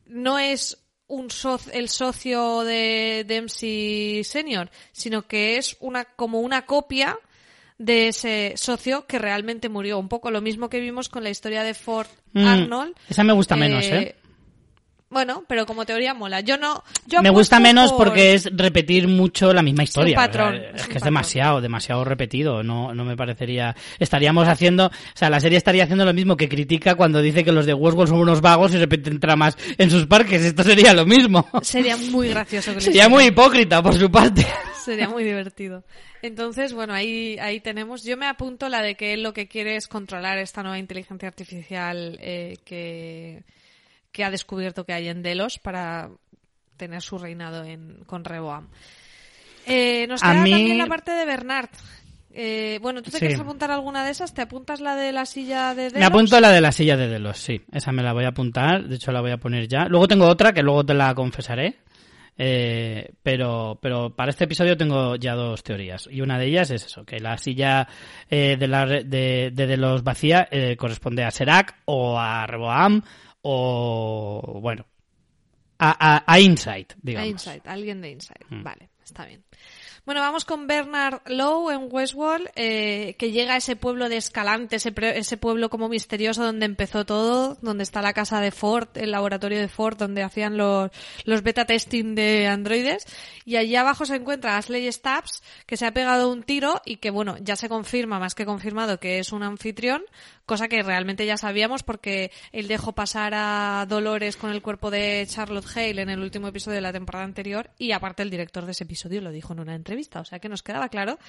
[0.07, 0.77] no es
[1.07, 7.17] un so el socio de Dempsey Senior, sino que es una como una copia
[7.77, 9.99] de ese socio que realmente murió.
[9.99, 12.95] Un poco lo mismo que vimos con la historia de Ford mm, Arnold.
[13.09, 14.15] Esa me gusta eh, menos, ¿eh?
[15.09, 16.41] Bueno, pero como teoría mola.
[16.41, 16.83] Yo no.
[17.05, 18.07] Yo me gusta menos por...
[18.07, 20.15] porque es repetir mucho la misma historia.
[20.15, 20.55] Es un patrón.
[20.55, 22.61] O sea, es, es que es demasiado, demasiado repetido.
[22.61, 23.73] No, no me parecería.
[23.99, 24.87] Estaríamos haciendo.
[24.87, 27.73] O sea, la serie estaría haciendo lo mismo que critica cuando dice que los de
[27.73, 30.43] Westworld son unos vagos y repiten tramas en sus parques.
[30.43, 31.47] Esto sería lo mismo.
[31.61, 32.73] Sería muy gracioso.
[32.73, 34.45] Que sería muy hipócrita por su parte.
[34.83, 35.83] Sería muy divertido.
[36.21, 38.03] Entonces, bueno, ahí, ahí tenemos.
[38.03, 41.27] Yo me apunto la de que él lo que quiere es controlar esta nueva inteligencia
[41.27, 43.43] artificial eh, que
[44.17, 46.09] que ha descubierto que hay en Delos para
[46.75, 48.67] tener su reinado en, con Reboam.
[49.67, 50.49] Eh, nos queda mí...
[50.49, 51.69] también la parte de Bernard.
[52.33, 53.19] Eh, bueno, ¿tú te sí.
[53.19, 54.33] quieres apuntar alguna de esas?
[54.33, 55.99] ¿Te apuntas la de la silla de Delos?
[55.99, 57.61] Me apunto la de la silla de Delos, sí.
[57.71, 58.87] Esa me la voy a apuntar.
[58.87, 59.85] De hecho, la voy a poner ya.
[59.85, 61.77] Luego tengo otra que luego te la confesaré.
[62.39, 66.09] Eh, pero, pero para este episodio tengo ya dos teorías.
[66.11, 67.87] Y una de ellas es eso, que la silla
[68.31, 73.03] eh, de, la, de, de, de los vacía eh, corresponde a Serac o a Reboam
[73.49, 74.85] o bueno
[75.79, 77.27] a, a, a Insight, digamos.
[77.27, 78.43] A Insight, alguien de Insight.
[78.49, 78.63] Mm.
[78.63, 79.43] Vale, está bien.
[80.07, 84.77] Bueno, vamos con Bernard Lowe en Westworld, eh, que llega a ese pueblo de Escalante,
[84.77, 89.11] ese, ese, pueblo como misterioso donde empezó todo, donde está la casa de Ford, el
[89.11, 90.91] laboratorio de Ford, donde hacían los,
[91.25, 93.05] los beta testing de androides.
[93.43, 97.09] Y allí abajo se encuentra Ashley Stubbs, que se ha pegado un tiro y que,
[97.09, 100.03] bueno, ya se confirma, más que confirmado, que es un anfitrión,
[100.47, 105.25] cosa que realmente ya sabíamos porque él dejó pasar a Dolores con el cuerpo de
[105.27, 108.71] Charlotte Hale en el último episodio de la temporada anterior y aparte el director de
[108.71, 110.21] ese episodio lo dijo en una entrevista.
[110.21, 111.19] O sea que nos quedaba claro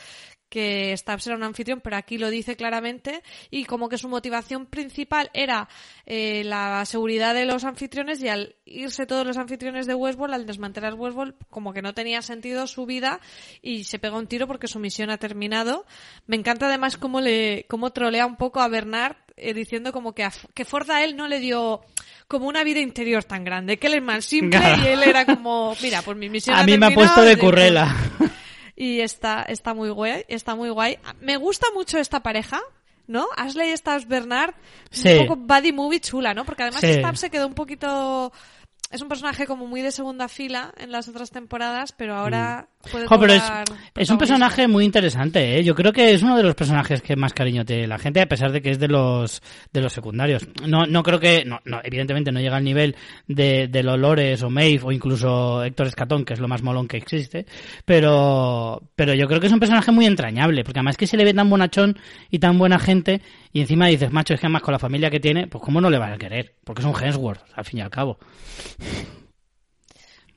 [0.49, 4.67] que Stubbs era un anfitrión, pero aquí lo dice claramente y como que su motivación
[4.67, 5.69] principal era
[6.07, 10.47] eh, la seguridad de los anfitriones y al irse todos los anfitriones de Westworld, al
[10.47, 13.21] desmantelar Westworld, como que no tenía sentido su vida
[13.63, 15.87] y se pega un tiro porque su misión ha terminado.
[16.27, 19.08] Me encanta además cómo le, cómo trolea un poco a Bernard
[19.41, 21.81] eh, diciendo como que, a, que Ford a él no le dio
[22.27, 25.75] como una vida interior tan grande, que él es más simple y él era como,
[25.83, 27.97] mira, pues mi misión a mí me ha puesto de currela.
[28.77, 30.99] y está, está muy guay, está muy guay.
[31.21, 32.61] Me gusta mucho esta pareja,
[33.07, 33.27] ¿no?
[33.37, 34.55] Ashley Stubbs Bernard,
[34.91, 35.09] sí.
[35.09, 36.45] un poco buddy movie chula, ¿no?
[36.45, 36.95] Porque además sí.
[36.95, 38.33] Stubbs se quedó un poquito
[38.91, 42.91] es un personaje como muy de segunda fila en las otras temporadas, pero ahora mm.
[42.91, 43.43] puede jo, pero es,
[43.95, 45.65] es, un personaje muy interesante, ¿eh?
[45.65, 48.27] Yo creo que es uno de los personajes que más cariño tiene la gente, a
[48.27, 49.43] pesar de que es de los
[49.75, 50.49] de los secundarios.
[50.67, 54.49] No, no creo que, no, no evidentemente no llega al nivel de, de Lolores o
[54.49, 57.45] Maeve o incluso Héctor Escatón, que es lo más molón que existe,
[57.85, 61.25] pero, pero yo creo que es un personaje muy entrañable, porque además que se le
[61.25, 61.99] ve tan bonachón
[62.31, 63.21] y tan buena gente,
[63.53, 65.91] y encima dices, macho, es que además con la familia que tiene, pues cómo no
[65.91, 68.19] le vas a querer, porque es un Hemsworth, al fin y al cabo.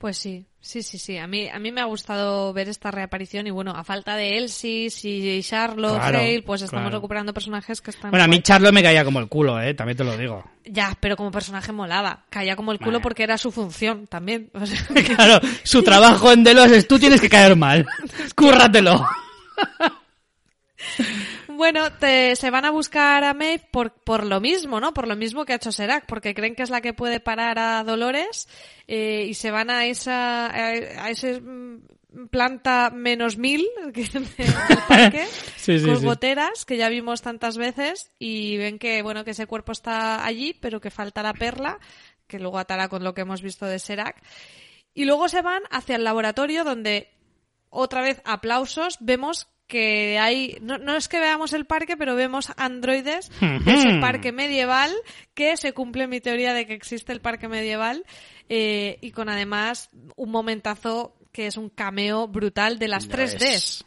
[0.02, 1.20] Pues sí, sí, sí, sí.
[1.20, 4.40] A mí, a mí me ha gustado ver esta reaparición y bueno, a falta de
[4.40, 6.98] Elsie y Charlotte, claro, Hale, pues estamos claro.
[6.98, 8.10] recuperando personajes que están...
[8.10, 10.44] Bueno, a mí Charlotte me caía como el culo, eh, también te lo digo.
[10.66, 12.26] Ya, pero como personaje molaba.
[12.32, 13.04] Caía como el culo vale.
[13.04, 14.50] porque era su función también.
[14.56, 14.80] O sea,
[15.16, 17.86] claro, su trabajo en Delos es tú tienes que caer mal.
[18.36, 19.06] Cúrratelo.
[21.62, 24.96] Bueno, te- se van a buscar a Maeve por, por lo mismo, ¿no?
[24.96, 27.60] Por lo mismo que ha hecho Serac, porque creen que es la que puede parar
[27.60, 28.48] a Dolores
[28.88, 31.84] eh, y se van a esa a, a ese mm,
[32.32, 34.26] planta menos mil que del
[34.88, 35.24] parque
[35.58, 36.06] Sí, sí, con sí.
[36.06, 40.56] goteras que ya vimos tantas veces y ven que bueno que ese cuerpo está allí
[40.60, 41.78] pero que falta la perla
[42.26, 44.20] que luego atará con lo que hemos visto de Serac
[44.96, 47.08] y luego se van hacia el laboratorio donde
[47.70, 52.52] otra vez aplausos, vemos que hay, no, no es que veamos el parque, pero vemos
[52.58, 54.94] androides de ese parque medieval,
[55.34, 58.04] que se cumple mi teoría de que existe el parque medieval,
[58.50, 63.86] eh, y con además un momentazo que es un cameo brutal de las 3Ds.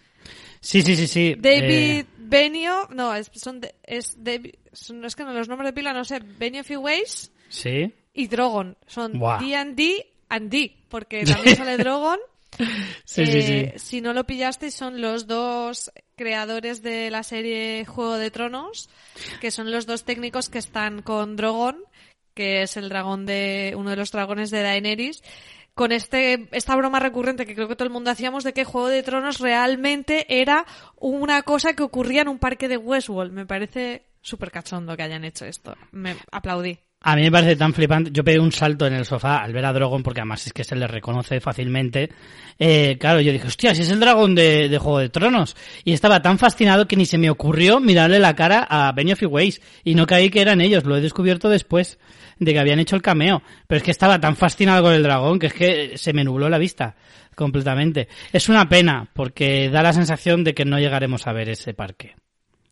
[0.61, 1.35] Sí, sí, sí, sí.
[1.39, 1.61] David
[2.01, 5.73] Eh, Benio, no, es, son de- es, David- son- es que no, los nombres de
[5.75, 7.93] pila no sé, Benioff y Weiss sí.
[8.15, 8.79] y Drogon.
[8.87, 9.13] Son.
[9.13, 12.19] D&D and D, porque también sale Drogon.
[13.17, 13.75] Eh.
[13.77, 18.89] Si no lo pillasteis, son los dos creadores de la serie Juego de Tronos,
[19.41, 21.85] que son los dos técnicos que están con Drogon,
[22.35, 25.23] que es el dragón de uno de los dragones de Daenerys.
[25.75, 28.89] Con este, esta broma recurrente que creo que todo el mundo hacíamos de que Juego
[28.89, 33.33] de Tronos realmente era una cosa que ocurría en un parque de Westworld.
[33.33, 35.77] Me parece súper cachondo que hayan hecho esto.
[35.91, 36.79] Me aplaudí.
[37.07, 38.11] A mí me parece tan flipante.
[38.11, 40.65] Yo pegué un salto en el sofá al ver a Drogon, porque además es que
[40.65, 42.09] se le reconoce fácilmente.
[42.59, 45.55] Eh, claro, yo dije, hostia, si es el dragón de, Juego de Tronos.
[45.85, 49.27] Y estaba tan fascinado que ni se me ocurrió mirarle la cara a Benioff y
[49.27, 49.61] Weiss.
[49.85, 51.99] Y no caí que eran ellos, lo he descubierto después
[52.39, 53.43] de que habían hecho el cameo.
[53.67, 56.49] Pero es que estaba tan fascinado con el dragón que es que se me nubló
[56.49, 56.97] la vista
[57.37, 58.09] completamente.
[58.33, 62.15] Es una pena, porque da la sensación de que no llegaremos a ver ese parque.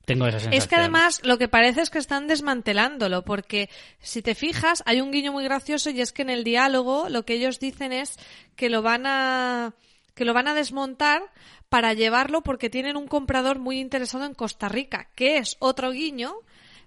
[0.04, 0.60] Tengo esa sensación.
[0.62, 5.00] Es que además lo que parece es que están desmantelándolo, porque si te fijas, hay
[5.00, 8.16] un guiño muy gracioso y es que en el diálogo lo que ellos dicen es
[8.56, 9.74] que lo van a
[10.14, 11.22] que lo van a desmontar
[11.70, 16.34] para llevarlo porque tienen un comprador muy interesado en Costa Rica, que es otro guiño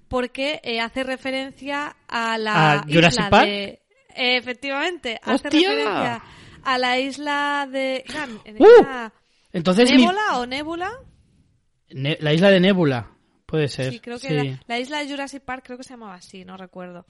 [0.08, 3.48] porque eh, hace referencia a la ¿A Jurassic isla Park?
[3.48, 3.64] de
[4.14, 6.22] eh, efectivamente hace referencia
[6.64, 8.04] a la isla de
[8.60, 9.10] ¡Uh!
[9.54, 10.92] Entonces mi- Nébola o Nébula
[11.92, 13.12] Ne- la isla de Nebula,
[13.46, 13.92] puede ser.
[13.94, 14.58] Sí, creo que sí.
[14.68, 17.06] la isla de Jurassic Park creo que se llamaba así, no recuerdo.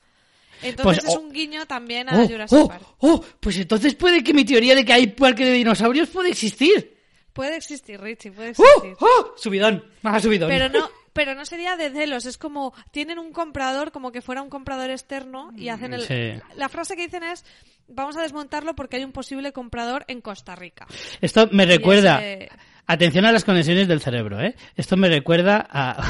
[0.62, 2.84] Entonces Pues, es oh, un guiño también a Oh, Jurassic oh, Park.
[3.00, 6.96] oh, pues entonces puede que mi teoría de que hay parque de dinosaurios puede existir.
[7.34, 8.64] Puede existir, Richie, puede ¡Oh!
[8.64, 8.94] existir.
[9.02, 9.34] ¡Oh!
[9.36, 10.50] Subidón, más subidón.
[10.50, 14.42] Pero no, pero no sería de celos, es como tienen un comprador como que fuera
[14.42, 16.42] un comprador externo y hacen el Sí.
[16.56, 17.44] la frase que dicen es
[17.90, 20.88] vamos a desmontarlo porque hay un posible comprador en Costa Rica.
[21.20, 22.26] Esto me recuerda.
[22.26, 22.50] ese-
[22.88, 24.56] Atención a las conexiones del cerebro, ¿eh?
[24.76, 26.08] Esto me recuerda a,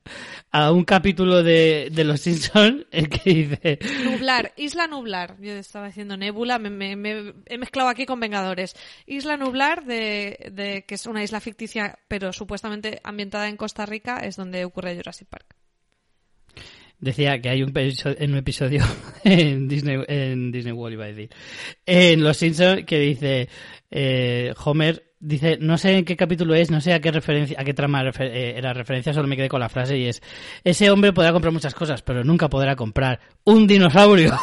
[0.53, 3.79] a un capítulo de, de Los Simpsons que dice.
[4.05, 5.37] Nublar, Isla Nublar.
[5.41, 8.77] Yo estaba diciendo Nebula, me, me- me he mezclado aquí con Vengadores.
[9.07, 14.19] Isla Nublar, de, de- que es una isla ficticia, pero supuestamente ambientada en Costa Rica,
[14.19, 15.47] es donde ocurre Jurassic Park.
[17.01, 18.85] Decía que hay un, episo- en un episodio
[19.25, 21.31] en Disney, en Disney World, iba a decir,
[21.87, 23.49] en Los Simpsons que dice,
[23.91, 27.65] eh, Homer dice, no sé en qué capítulo es, no sé a qué referencia, a
[27.65, 30.23] qué trama refer- eh, era referencia, solo me quedé con la frase y es,
[30.65, 34.37] ese hombre podrá comprar muchas cosas, pero nunca podrá comprar un dinosaurio.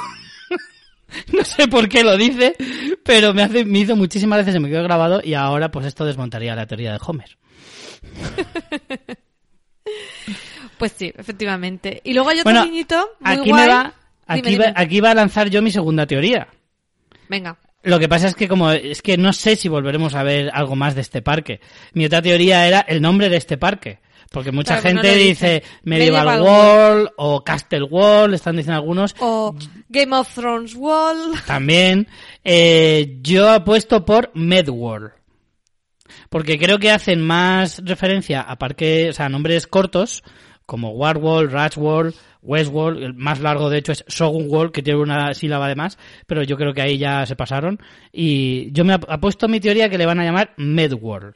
[1.33, 2.55] no sé por qué lo dice,
[3.03, 6.05] pero me hace, me hizo muchísimas veces, se me quedó grabado y ahora pues esto
[6.05, 7.37] desmontaría la teoría de Homer.
[10.77, 12.01] Pues sí, efectivamente.
[12.03, 13.61] Y luego hay otro Bueno, niñito muy aquí guay.
[13.65, 13.93] me va,
[14.27, 14.65] aquí, dime.
[14.65, 16.47] va, aquí va a lanzar yo mi segunda teoría.
[17.29, 17.57] Venga.
[17.83, 20.75] Lo que pasa es que como es que no sé si volveremos a ver algo
[20.75, 21.61] más de este parque.
[21.93, 23.99] Mi otra teoría era el nombre de este parque.
[24.31, 25.63] Porque mucha Claro, que no gente dice.
[25.83, 29.15] Medieval, Medieval World o Castle World, están diciendo algunos.
[29.19, 29.55] O
[29.89, 31.33] Game of Thrones Wall.
[31.45, 32.07] También
[32.43, 35.11] eh, yo apuesto por MedWorld.
[36.29, 40.23] Porque creo que hacen más referencia a parques, o sea, a nombres cortos,
[40.65, 45.33] como Warworld, Ratchworld, Westworld, el más largo de hecho es Shogun World, que tiene una
[45.33, 47.79] sílaba de más, pero yo creo que ahí ya se pasaron.
[48.11, 51.35] Y yo me ap- apuesto mi teoría que le van a llamar MedWorld.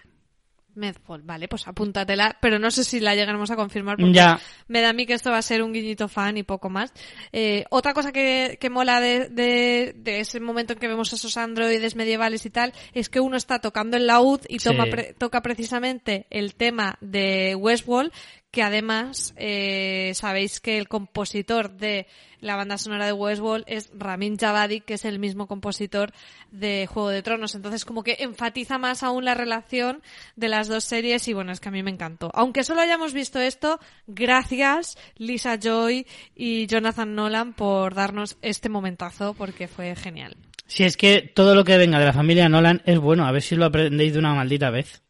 [0.74, 4.40] Medfall, vale, pues apúntatela, pero no sé si la llegaremos a confirmar porque Ya.
[4.70, 6.94] me da a mí que esto va a ser un guiñito fan y poco más.
[7.34, 11.36] Eh, otra cosa que, que mola de, de, de ese momento en que vemos esos
[11.36, 14.70] androides medievales y tal, es que uno está tocando el laúd y Sí.
[14.70, 18.14] toma pre- toca precisamente el tema de Westworld,
[18.52, 22.06] que además eh, sabéis que el compositor de
[22.42, 26.12] la banda sonora de Westworld es Ramin Javadi, que es el mismo compositor
[26.52, 27.56] de Juego de Tronos.
[27.56, 30.02] Entonces como que enfatiza más aún la relación
[30.36, 32.30] de las dos series y bueno, es que a mí me encantó.
[32.34, 39.34] Aunque solo hayamos visto esto, gracias Lisa Joy y Jonathan Nolan por darnos este momentazo
[39.34, 40.36] porque fue genial.
[40.68, 43.42] Si es que todo lo que venga de la familia Nolan es bueno, a ver
[43.42, 45.02] si lo aprendéis de una maldita vez.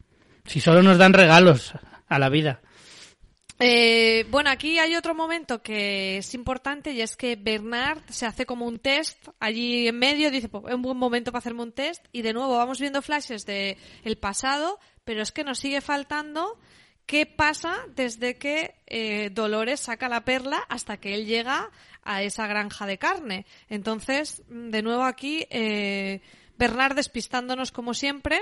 [0.44, 1.72] Si solo nos dan regalos
[2.08, 2.60] a la vida.
[3.64, 8.44] Eh, bueno, aquí hay otro momento que es importante y es que Bernard se hace
[8.44, 9.28] como un test.
[9.38, 12.32] Allí en medio, dice, pues, es un buen momento para hacerme un test y de
[12.32, 13.78] nuevo vamos viendo flashes de
[14.20, 16.58] pasado, pero es que nos sigue faltando
[17.06, 21.70] qué pasa desde que eh, Dolores saca la perla hasta que él llega
[22.02, 23.46] a esa granja de carne.
[23.68, 26.20] Entonces, de nuevo aquí, eh,
[26.58, 28.40] Bernard despistándonos como siempre.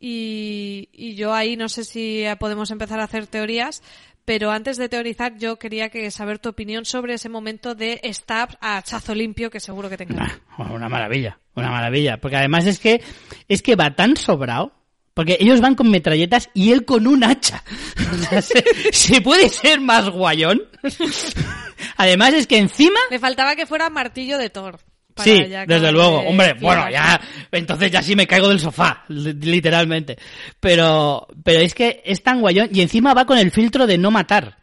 [0.00, 3.82] Y yo ahí no sé si podemos empezar a hacer teorías,
[4.28, 8.58] pero antes de teorizar yo quería que saber tu opinión sobre ese momento de stab
[8.60, 10.38] a chazo limpio que seguro que te encanta.
[10.58, 13.00] Una, una maravilla, una maravilla, porque además es que
[13.48, 14.74] es que va tan sobrado
[15.14, 17.64] porque ellos van con metralletas y él con un hacha.
[18.42, 18.62] ¿se,
[18.92, 20.60] se puede ser más guayón?
[21.96, 23.00] Además es que encima...
[23.10, 24.78] Me faltaba que fuera martillo de Thor.
[25.18, 26.22] Para Sí, ya desde luego.
[26.22, 27.20] de Hombre, bueno, ya,
[27.52, 30.16] entonces ya sí me caigo del sofá, li- literalmente.
[30.60, 34.10] Pero, pero es que es tan guayón y encima va con el filtro de no
[34.10, 34.56] matar.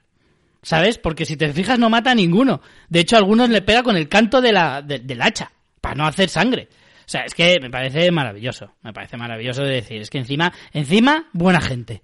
[0.62, 0.98] ¿Sabes?
[0.98, 2.60] Porque si te fijas no mata a ninguno.
[2.90, 5.94] De hecho, a algunos le pega con el canto de la, de- del hacha, para
[5.94, 6.70] no hacer sangre.
[7.02, 8.74] O sea, es que me parece maravilloso.
[8.82, 10.02] Me parece maravilloso de decir.
[10.02, 12.02] Es que encima, encima, buena gente.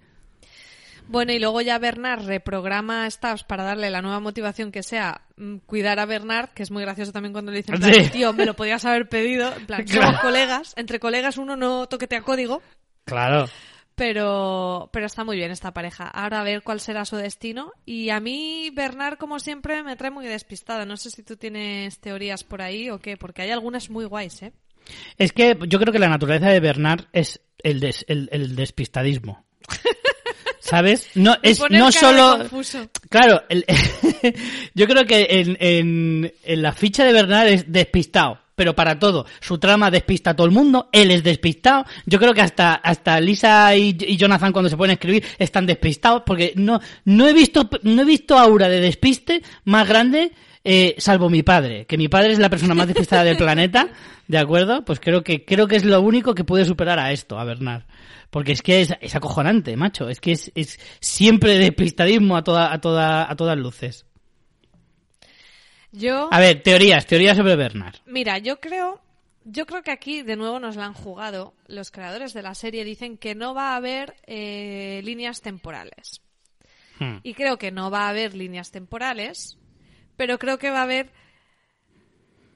[1.12, 5.22] Bueno, y luego ya Bernard reprograma a Stabs para darle la nueva motivación que sea
[5.36, 8.10] mm, cuidar a Bernard, que es muy gracioso también cuando le dicen, en plan, Sí.
[8.12, 9.54] tío, me lo podías haber pedido.
[9.56, 10.08] En plan, Claro.
[10.08, 12.62] somos colegas, entre colegas uno no toquetea código,
[13.06, 13.50] Claro.
[13.96, 16.08] pero, pero está muy bien esta pareja.
[16.08, 17.72] Ahora a ver cuál será su destino.
[17.86, 20.86] Y a mí Bernard, como siempre, me trae muy despistada.
[20.86, 24.42] No sé si tú tienes teorías por ahí o qué, porque hay algunas muy guays,
[24.44, 24.54] ¿eh?
[25.18, 29.46] Es que yo creo que la naturaleza de Bernard es el, des- el, el despistadismo.
[30.72, 31.10] ¿Sabes?
[31.16, 32.38] No, es no solo.
[32.40, 32.90] confuso.
[33.10, 33.66] Claro, el-
[34.74, 39.26] yo creo que en, en, en la ficha de Bernard es despistado, pero para todo.
[39.42, 41.84] Su trama despista a todo el mundo, él es despistado.
[42.06, 46.24] Yo creo que hasta, hasta Lisa y, y Jonathan cuando se pueden escribir están despistados,
[46.26, 50.32] porque no, no he visto, no he visto aura de despiste más grande,
[50.64, 53.90] eh, salvo mi padre, que mi padre es la persona más despistada del planeta,
[54.28, 54.86] ¿de acuerdo?
[54.86, 57.82] Pues creo que, creo que es lo único que puede superar a esto, a Bernard.
[58.32, 60.10] Porque es que es, es acojonante, macho.
[60.10, 64.06] Es que es, es siempre despistadismo a toda, a toda, a todas luces.
[65.92, 66.30] Yo...
[66.32, 67.96] A ver, teorías, teorías sobre Bernard.
[68.06, 69.02] Mira, yo creo,
[69.44, 71.54] yo creo que aquí de nuevo nos la han jugado.
[71.68, 76.22] Los creadores de la serie dicen que no va a haber eh, líneas temporales.
[77.00, 77.18] Hmm.
[77.24, 79.58] Y creo que no va a haber líneas temporales,
[80.16, 81.12] pero creo que va a haber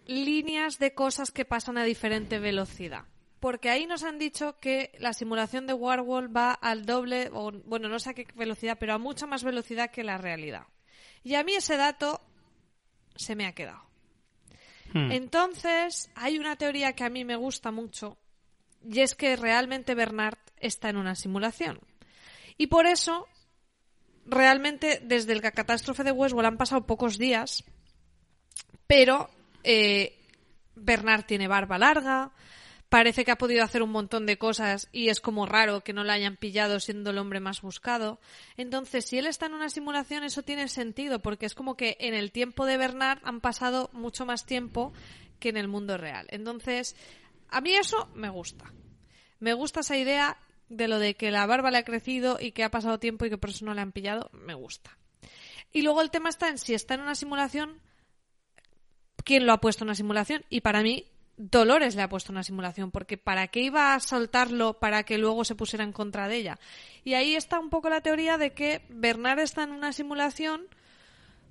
[0.08, 3.04] líneas de cosas que pasan a diferente velocidad.
[3.46, 7.88] Porque ahí nos han dicho que la simulación de Warwolf va al doble, o bueno,
[7.90, 10.64] no sé a qué velocidad, pero a mucha más velocidad que la realidad.
[11.24, 12.20] Y a mí ese dato
[13.16, 13.84] se me ha quedado.
[14.92, 15.12] Hmm.
[15.12, 18.18] Entonces, hay una teoría que a mí me gusta mucho
[18.84, 21.80] y es que realmente Bernard está en una simulación.
[22.58, 23.28] Y por eso,
[24.26, 27.64] realmente, desde el catástrofe de Westworld han pasado pocos días,
[28.88, 29.30] pero
[29.64, 30.18] eh,
[30.74, 32.32] Bernard tiene barba larga,
[32.96, 36.06] parece que ha podido hacer un montón de cosas y es como raro que no
[36.06, 38.22] la hayan pillado siendo el hombre más buscado.
[38.56, 42.14] Entonces, si él está en una simulación, eso tiene sentido, porque es como que en
[42.14, 44.94] el tiempo de Bernard han pasado mucho más tiempo
[45.42, 46.28] que en el mundo real.
[46.30, 46.96] Entonces,
[47.50, 48.72] a mí eso me gusta.
[49.42, 50.38] Me gusta esa idea
[50.70, 53.30] de lo de que la barba le ha crecido y que ha pasado tiempo y
[53.30, 54.98] que por eso no le han pillado, me gusta.
[55.74, 57.82] Y luego el tema está en si está en una simulación,
[59.26, 60.46] quién lo ha puesto en una simulación.
[60.50, 64.80] Y para mí, Dolores le ha puesto una simulación, porque ¿para qué iba a soltarlo
[64.80, 66.60] para que luego se pusiera en contra de ella?
[67.04, 70.68] Y ahí está un poco la teoría de que Bernard está en una simulación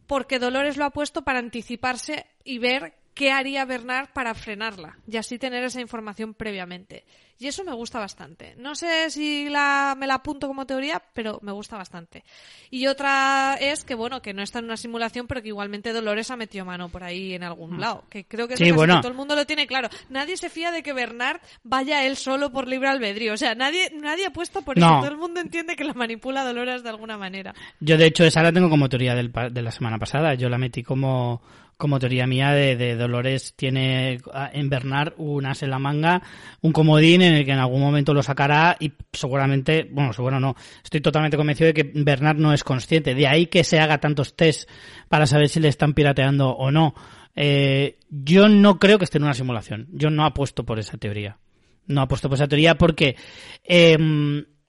[0.07, 5.17] porque Dolores lo ha puesto para anticiparse y ver qué haría Bernard para frenarla y
[5.17, 7.05] así tener esa información previamente.
[7.37, 8.55] Y eso me gusta bastante.
[8.59, 12.23] No sé si la, me la apunto como teoría, pero me gusta bastante.
[12.71, 16.31] Y otra es que, bueno, que no está en una simulación, pero que igualmente Dolores
[16.31, 18.05] ha metido mano por ahí en algún lado.
[18.09, 18.59] Que creo que, Mm.
[18.59, 18.95] Sí, bueno.
[18.97, 19.89] que todo el mundo lo tiene claro.
[20.11, 23.33] Nadie se fía de que Bernard vaya él solo por libre albedrío.
[23.35, 24.87] O sea, nadie, nadie apuesta por No.
[24.87, 24.97] eso.
[25.01, 27.53] Todo el mundo entiende que la manipula Dolores de alguna manera.
[27.81, 30.35] Yo, de hecho, esa la tengo como teoría del de la semana pasada.
[30.35, 31.43] Yo la metí como,
[31.77, 34.21] como teoría mía de, Dolores tiene
[34.53, 36.23] en Bernard un as en la manga,
[36.61, 40.55] un comodín en el que en algún momento lo sacará y seguramente, bueno, seguro no,
[40.83, 43.15] estoy totalmente convencido de que Bernard no es consciente.
[43.15, 44.69] De ahí que se haga tantos test
[45.09, 46.95] para saber si le están pirateando o no.
[47.37, 49.89] Eh, yo no creo que esté en una simulación.
[49.93, 51.39] Yo no apuesto por esa teoría.
[51.87, 53.17] No apuesto por esa teoría porque
[53.65, 53.99] eh,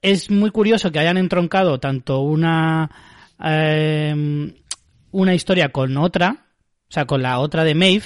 [0.01, 2.89] es muy curioso que hayan entroncado tanto una
[3.43, 4.53] eh,
[5.15, 6.44] una historia con otra,
[6.95, 8.05] sea, con la otra de Maeve,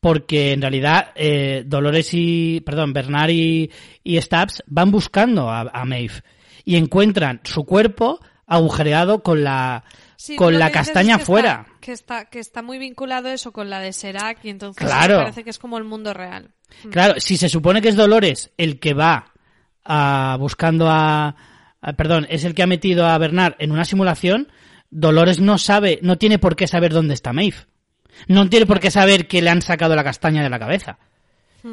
[0.00, 3.70] porque en realidad eh, Dolores y, perdón, Bernard y,
[4.04, 6.22] y Stubbs van buscando a, a Maeve
[6.64, 9.84] y encuentran su cuerpo agujereado con la
[10.16, 11.64] Sí, con la castaña que fuera.
[11.66, 15.14] Está, que, está, que está muy vinculado eso con la de Serac y entonces Claro.
[15.16, 16.50] me parece que es como el mundo real.
[16.90, 19.32] Claro, si se supone que es Dolores el que va
[19.84, 21.36] a, buscando a,
[21.80, 24.48] a- Perdón, es el que ha metido a Bernard en una simulación,
[24.90, 27.56] Dolores no sabe, no tiene por qué saber dónde está Maeve.
[28.28, 30.98] No tiene por qué saber que le han sacado la castaña de la cabeza.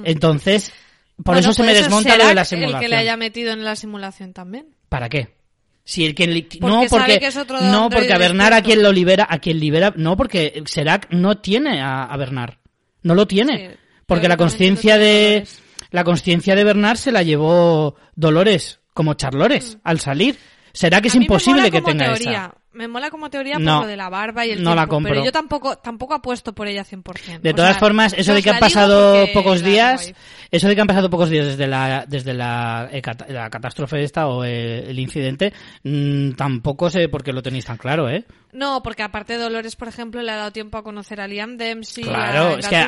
[0.03, 0.77] Entonces, por
[1.19, 1.23] Hmm.
[1.23, 2.79] Bueno, eso se me puede ser desmonta lo de la Serac El simulación.
[2.81, 4.67] que le haya metido en la simulación también.
[4.89, 5.35] ¿Para qué?
[5.83, 8.83] Si el que Porque no porque que es otro no porque a Bernard a quien
[8.83, 12.55] lo libera a quien libera no porque Serac no tiene a, a Bernard
[13.03, 13.75] no lo tiene Sí,
[14.05, 15.63] porque la conciencia de Dolores.
[15.91, 20.37] la conciencia de Bernard se la llevó Dolores como Charlores al salir
[20.73, 21.15] es.
[21.15, 22.29] A mí me imposible que tenga teoría.
[22.45, 24.85] esa Me mola como teoría por No, lo de la barba y el no la
[24.87, 25.11] compro.
[25.11, 27.41] pero yo tampoco tampoco apuesto por ella 100%.
[27.41, 30.13] De O todas sea, formas, eso de que han pasado pocos días,
[30.51, 34.27] eso de que han pasado pocos días desde la desde la, eh, la catástrofe esta
[34.27, 35.51] o el, el incidente,
[35.83, 38.25] mm, tampoco sé por qué lo tenéis tan claro, ¿eh?
[38.53, 41.57] No, porque aparte de Dolores, por ejemplo, le ha dado tiempo a conocer a Liam
[41.57, 42.85] Dempsey, Claro, a es que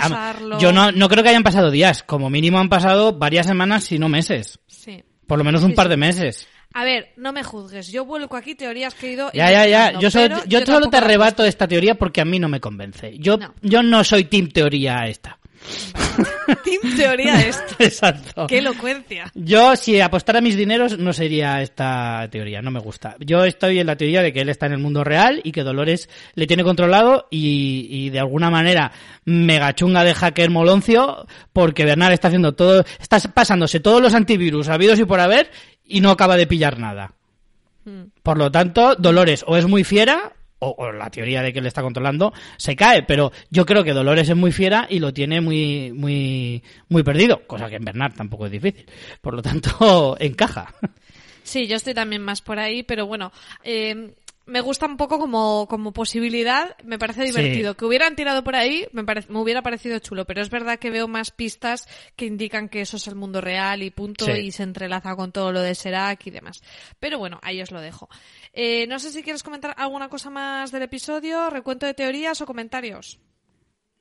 [0.60, 4.00] yo no, no creo que hayan pasado días, como mínimo han pasado varias semanas, si
[4.00, 5.04] no meses, Sí.
[5.28, 6.48] por lo menos un Sí, par de meses.
[6.74, 7.92] A ver, no me juzgues.
[7.92, 9.32] Yo vuelco aquí teorías que he ido.
[9.34, 10.00] Ya, ya, ya.
[10.00, 13.18] Yo, solo, yo solo te arrebato esta teoría porque a mí no me convence.
[13.18, 13.54] Yo No.
[13.62, 15.38] yo no soy team teoría esta.
[16.64, 17.76] Team teoría esto.
[17.80, 18.48] Exacto.
[18.48, 19.32] Qué elocuencia.
[19.36, 23.16] Yo, si apostara mis dineros, no sería esta teoría, no me gusta.
[23.20, 25.64] Yo estoy en la teoría de que él está en el mundo real y que
[25.64, 28.92] Dolores le tiene controlado y, y de alguna manera
[29.26, 34.70] mega chunga de hacker moloncio porque Bernard está haciendo todo, está pasándose todos los antivirus
[34.70, 35.52] habidos y por haber
[35.90, 37.14] y no acaba de pillar nada.
[37.86, 38.04] Mm.
[38.24, 41.68] Por lo tanto, Dolores o es muy fiera o, o la teoría de que le
[41.68, 45.42] está controlando se cae, pero yo creo que Dolores es muy fiera y lo tiene
[45.42, 48.86] muy muy muy perdido, cosa que en Bernard tampoco es difícil.
[49.22, 50.74] Por lo tanto, encaja.
[51.44, 53.32] Sí, yo estoy también más por ahí, pero bueno,
[53.64, 54.14] eh,
[54.50, 57.76] me gusta un poco como, como posibilidad, me parece divertido.
[57.76, 60.90] Que hubieran tirado por ahí, me, parece, me hubiera parecido chulo, pero es verdad que
[60.90, 64.32] veo más pistas que indican que eso es el mundo real y punto, Sí.
[64.32, 66.62] y se entrelaza con todo lo de Serac y demás.
[67.00, 68.10] Pero bueno, ahí os lo dejo.
[68.54, 72.46] Eh, no sé si quieres comentar alguna cosa más del episodio, recuento de teorías o
[72.46, 73.20] comentarios.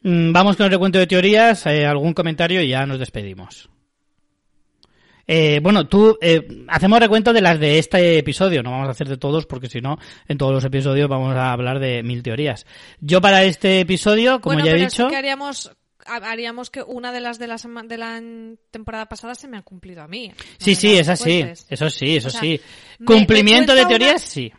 [0.03, 3.68] Mm, Vamos con el recuento de teorías, eh, algún comentario y ya nos despedimos.
[5.31, 9.09] Eh, bueno, tú, eh, hacemos recuento de las de este episodio, no vamos a hacer
[9.09, 12.64] de todos porque si no, en todos los episodios vamos a hablar de mil teorías.
[13.01, 15.70] Yo para este episodio, como bueno, ya he pero dicho, que haríamos,
[16.07, 18.22] ha- haríamos que una de las de la, de la
[18.70, 20.29] temporada pasada se me ha cumplido a mí.
[20.29, 22.59] No sí, sí, es así, eso sí, eso O sea, sí.
[23.05, 24.51] Cumplimiento de teorías, una- sí,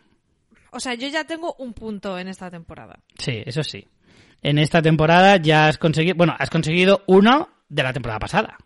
[0.70, 3.00] O sea, yo ya tengo un punto en esta temporada.
[3.18, 3.84] sí, eso sí.
[4.42, 8.56] En esta temporada ya has conseguido, bueno, has conseguido uno de la temporada pasada.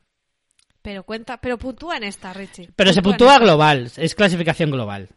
[0.85, 2.69] Pero cuenta, pero puntúa en esta, Richie.
[2.77, 5.09] Pero se Puntúa global, es clasificación global.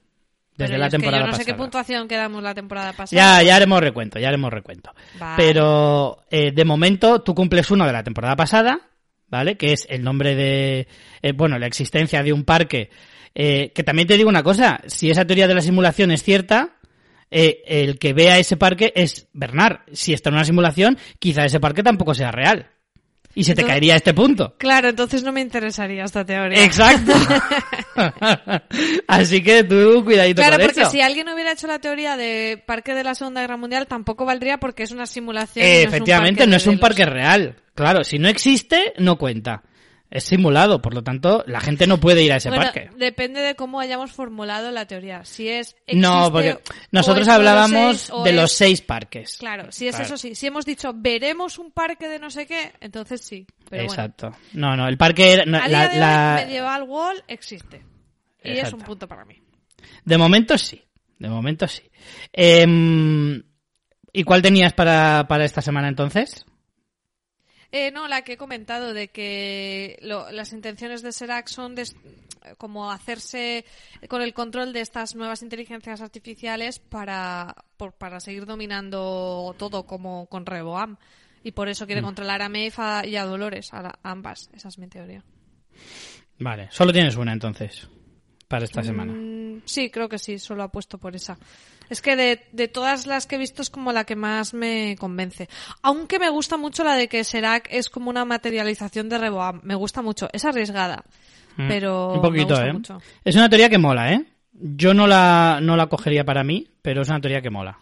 [0.55, 3.41] Desde Pero la es que temporada yo no sé qué puntuación quedamos la temporada pasada.
[3.41, 4.93] Ya, ya haremos recuento, ya haremos recuento.
[5.19, 5.35] Vale.
[5.35, 8.79] Pero eh, de momento tú cumples uno de la temporada pasada,
[9.27, 9.57] ¿vale?
[9.57, 10.87] Que es el nombre de,
[11.21, 12.89] eh, bueno, la existencia de un parque.
[13.35, 16.77] eh, que también te digo una cosa, si esa teoría de la simulación es cierta,
[17.29, 19.81] eh, el que vea ese parque es Bernard.
[19.91, 22.71] Si está en una simulación, quizá ese parque tampoco sea real.
[23.39, 24.55] Y se te Entonces- caería este punto.
[24.57, 26.63] Claro, entonces no me interesaría esta teoría.
[26.63, 27.11] Exacto.
[29.07, 30.89] Así que tú cuidadito Claro, con porque eso.
[30.89, 34.57] si alguien hubiera hecho la teoría de parque de la Segunda Guerra Mundial, tampoco valdría
[34.57, 35.65] porque es una simulación.
[35.65, 37.55] y no es un efectivamente, parque no es un parque real.
[37.75, 39.61] Claro, si no existe, no cuenta.
[40.09, 42.89] Es simulado, por lo tanto, la gente no puede ir a ese Bueno, parque.
[42.97, 45.25] depende de cómo hayamos formulado la teoría.
[45.25, 46.59] Si es No, porque
[46.91, 49.37] nosotros es hablábamos seis, de es- los seis parques.
[49.37, 50.05] Claro, si es Claro.
[50.05, 50.33] eso sí.
[50.33, 53.45] Si hemos dicho veremos un parque de no sé qué, entonces sí.
[53.69, 54.31] Pero bueno, Exacto.
[54.53, 55.45] No, no, el parque era...
[55.45, 57.85] no, a la- día de la- hoy Medieval Wall existe.
[58.43, 58.77] Y es Exacto.
[58.77, 59.35] un punto para mí.
[60.05, 60.81] De momento sí.
[61.19, 61.83] De momento sí.
[62.31, 63.43] Em,
[64.13, 66.45] ¿Y cuál tenías para, para esta semana entonces?
[67.71, 71.83] Eh, no, la que he comentado de que lo- las intenciones de Serac son de,
[72.57, 73.65] como hacerse
[74.07, 80.27] con el control de estas nuevas inteligencias artificiales para, por- para seguir dominando todo como
[80.27, 80.97] con Reboam.
[81.43, 81.87] Y por eso Mm.
[81.87, 84.49] quiere controlar a Maeve a- y a Dolores, a, la- a ambas.
[84.53, 85.23] Esa es mi teoría.
[86.39, 87.87] Vale, solo tienes una entonces
[88.47, 89.13] para esta semana.
[89.13, 91.37] Mm, sí, creo que sí, solo apuesto por esa.
[91.89, 94.95] Es que de, de todas las que he visto es como la que más me
[94.99, 95.47] convence.
[95.81, 99.61] Aunque me gusta mucho la de que Serac es como una materialización de Reboam.
[99.63, 100.27] Me gusta mucho.
[100.33, 101.03] Es arriesgada,
[101.57, 102.73] Mm, pero Un poquito, me gusta ¿eh?
[102.73, 103.01] mucho.
[103.25, 104.23] Es una teoría que mola, ¿eh?
[104.53, 107.79] Yo no la, no la cogería para mí, pero es una teoría que mola.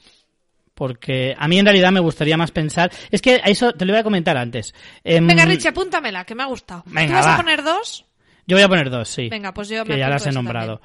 [0.73, 2.91] Porque a mí en realidad me gustaría más pensar...
[3.11, 4.73] Es que a eso te lo voy a comentar antes.
[5.03, 6.83] Em, Venga, Richie, apúntamela, que me ha gustado.
[6.85, 7.33] Venga, ¿Tú vas va.
[7.33, 8.04] a poner dos?
[8.47, 9.29] Yo voy a poner dos, sí.
[9.29, 10.81] Venga, pues yo me que ya las he nombrado.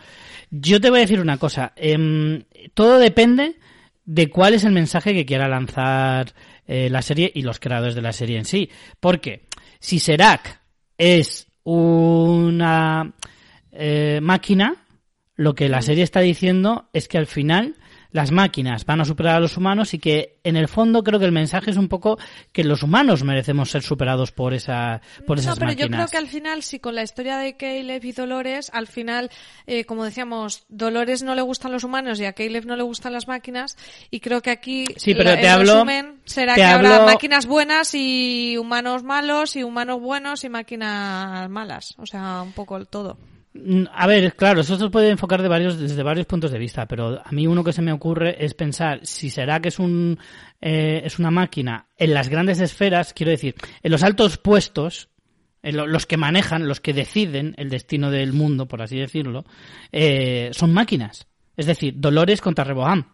[0.51, 1.73] Yo te voy a decir una cosa.
[1.77, 2.45] em,
[2.75, 3.57] todo depende
[4.05, 6.35] de cuál es el mensaje que quiera lanzar
[6.67, 8.71] eh, la serie y los creadores de la serie en sí.
[8.99, 9.47] Porque
[9.79, 10.61] si Serac
[10.99, 13.13] es una
[13.73, 14.77] eh, máquina,
[15.37, 17.77] lo que la serie está diciendo es que al final
[18.13, 21.27] las máquinas van a superar a los humanos y que en el fondo creo que
[21.27, 22.19] el mensaje es un poco
[22.53, 26.17] que los humanos merecemos ser superados por esa por no, esas pero yo creo que
[26.17, 29.31] al final, si con la historia de Caleb y Dolores, al final,
[29.67, 33.13] eh, como decíamos, Dolores no le gustan los humanos y a Caleb no le gustan
[33.13, 33.77] las máquinas,
[34.11, 36.97] y creo que aquí Sí, pero la- te el hablo- resumen será te que habrá
[36.97, 41.95] hablo- máquinas buenas y humanos malos y humanos buenos y máquinas malas.
[41.99, 43.19] O sea, un poco el todo.
[43.65, 46.87] Mm, A ver, claro, eso se puede enfocar de varios, desde varios puntos de vista,
[46.87, 50.19] pero a mí uno que se me ocurre es pensar si será que es un
[50.61, 55.09] eh, es una máquina en las grandes esferas, quiero decir, en los altos puestos,
[55.63, 59.45] en lo- los que manejan, los que deciden el destino del mundo, por así decirlo,
[59.93, 61.27] eh, son máquinas.
[61.57, 63.05] Es decir, Dolores contra Reboam.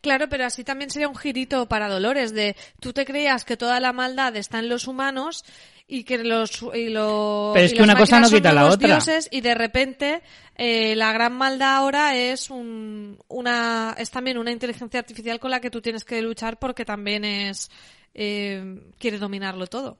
[0.00, 3.78] Claro, pero así también sería un girito para Dolores de tú te creías que toda
[3.80, 5.44] la maldad está en los humanos
[5.94, 8.88] y que los y lo- Pero es y que una cosa no quita la otra.
[8.88, 10.22] dioses y de repente
[10.56, 15.60] eh, la gran maldad ahora es un, una es también una inteligencia artificial con la
[15.60, 17.70] que tú tienes que luchar porque también es
[18.14, 19.98] eh, quiere dominarlo todo.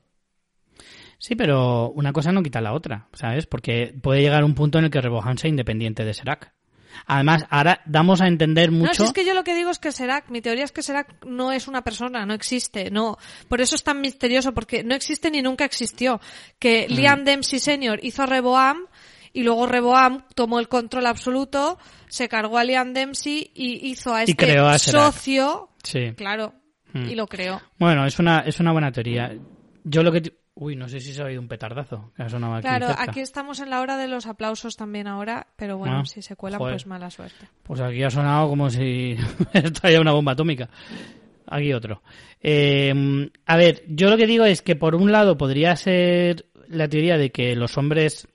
[1.18, 3.46] Sí, pero una cosa no quita la otra, ¿sabes?
[3.46, 6.52] Porque puede llegar un punto en el que Reboam sea independiente de Serac.
[7.06, 8.94] Además, ahora damos a entender No, mucho...
[8.94, 11.24] si es que yo lo que digo es que Serac, mi teoría es que Serac
[11.26, 13.18] no es una persona, no existe, no.
[13.48, 16.20] Por eso es tan misterioso, porque no existe ni nunca existió.
[16.58, 16.92] Que Mm.
[16.94, 18.00] Liam Dempsey Sr.
[18.02, 18.86] hizo a Reboam
[19.32, 21.78] y luego Reboam tomó el control absoluto,
[22.08, 26.12] se cargó a Liam Dempsey y hizo a este a socio, Sí.
[26.16, 26.54] claro,
[26.92, 27.08] Mm.
[27.08, 27.60] y lo creó.
[27.78, 29.32] Bueno, es una, es una buena teoría.
[29.84, 30.34] Yo lo que...
[30.54, 32.12] Uy, no sé si se ha oído un petardazo.
[32.14, 33.02] que ha sonado aquí Claro, cerca.
[33.02, 36.36] aquí estamos en la hora de los aplausos también ahora, pero bueno, Ah, si se
[36.36, 36.74] cuelan, joder.
[36.74, 37.48] pues mala suerte.
[37.62, 39.16] Pues aquí ha sonado como si
[39.54, 40.68] estuviera una bomba atómica.
[41.46, 42.02] Aquí otro.
[42.40, 46.88] Eh, a ver, yo lo que digo es que por un lado podría ser la
[46.88, 48.28] teoría de que los hombres...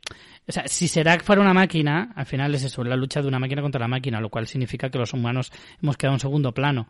[0.47, 3.38] O sea, si Serac fuera una máquina, al final es eso, la lucha de una
[3.39, 5.51] máquina contra la máquina, lo cual significa que los humanos
[5.82, 6.88] hemos quedado en segundo plano.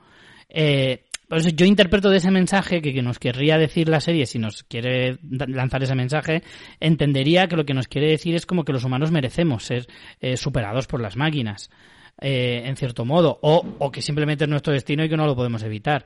[0.47, 4.25] Eh, por eso yo interpreto de ese mensaje que, que nos querría decir la serie,
[4.25, 6.43] si nos quiere lanzar ese mensaje,
[6.79, 9.87] entendería que lo que nos quiere decir es como que los humanos merecemos ser
[10.21, 11.69] eh, superados por las máquinas,
[12.19, 15.35] eh, en cierto modo, o, o que simplemente es nuestro destino y que no lo
[15.35, 16.05] podemos evitar.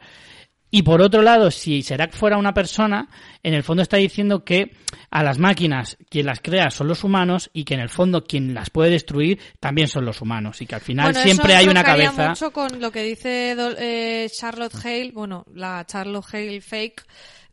[0.73, 3.09] Y por otro lado, si Serac fuera una persona,
[3.43, 4.71] en el fondo está diciendo que
[5.09, 8.53] a las máquinas quien las crea son los humanos y que en el fondo quien
[8.53, 11.67] las puede destruir también son los humanos y que al final Bueno, siempre eso hay
[11.67, 12.29] una cabeza.
[12.29, 17.03] mucho con lo que dice eh, Charlotte Hale, bueno, la Charlotte Hale fake,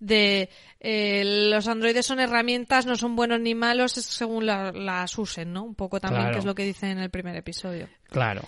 [0.00, 0.48] de
[0.78, 5.52] eh, los androides son herramientas, no son buenos ni malos, es según la- las usen,
[5.52, 5.64] ¿no?
[5.64, 6.34] Un poco también, Claro.
[6.34, 7.88] que es lo que dice en el primer episodio.
[8.08, 8.42] Claro.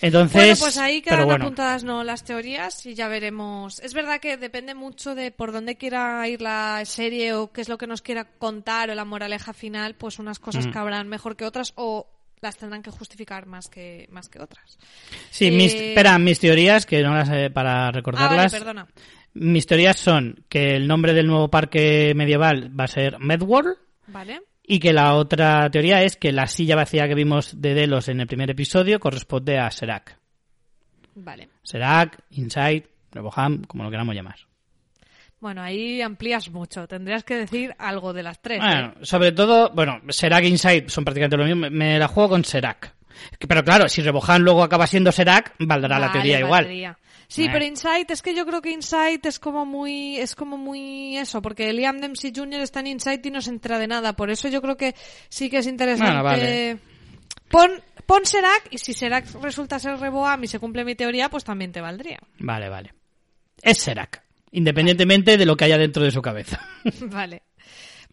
[0.00, 3.80] Entonces, bueno, pues ahí quedan bueno, apuntadas no las teorías y ya veremos.
[3.80, 7.68] Es verdad que depende mucho de por dónde quiera ir la serie o qué es
[7.68, 10.70] lo que nos quiera contar o la moraleja final, pues unas cosas Mm.
[10.72, 12.06] cabrán mejor que otras o
[12.40, 14.78] las tendrán que justificar más que más que otras.
[15.30, 18.52] sí, mis, eh, espera, mis teorías, que no las eh, para Ah, vale, recordarlas.
[18.52, 18.86] perdona.
[19.34, 23.76] mis teorías son que el nombre del nuevo parque medieval va a ser Medworld
[24.06, 24.40] Vale.
[24.68, 28.20] Y que la otra teoría es que la silla vacía que vimos de Delos en
[28.20, 30.18] el primer episodio corresponde a Serac.
[31.14, 31.48] Vale.
[31.62, 34.36] Serac, Inside, Reboham, como lo queramos llamar.
[35.40, 36.86] Bueno, ahí amplías mucho.
[36.86, 38.58] Tendrías que decir algo de las tres.
[38.60, 39.04] Bueno, ¿eh?
[39.04, 41.70] sobre todo, bueno, Serac e Inside son prácticamente lo mismo.
[41.70, 42.92] Me- la juego con Serac.
[43.48, 46.96] Pero claro, si Reboham luego acaba siendo Serac, valdrá la Vale, teoría igual.
[47.28, 47.48] Sí, Eh.
[47.52, 51.42] pero Insight, es que yo creo que Insight es como muy, es como muy eso,
[51.42, 52.60] porque Liam Dempsey Jr.
[52.62, 54.94] está en Insight y no se entera de nada, por eso yo creo que
[55.28, 56.10] sí que es interesante.
[56.12, 56.78] Bueno, vale.
[57.50, 57.70] Pon,
[58.06, 61.70] pon Serac y si Serac resulta ser Reboam y se cumple mi teoría, pues también
[61.70, 62.18] te valdría.
[62.38, 62.94] Vale, vale.
[63.62, 64.22] Es Serac,
[64.52, 66.60] independientemente de lo que haya dentro de su cabeza.
[67.02, 67.42] Vale.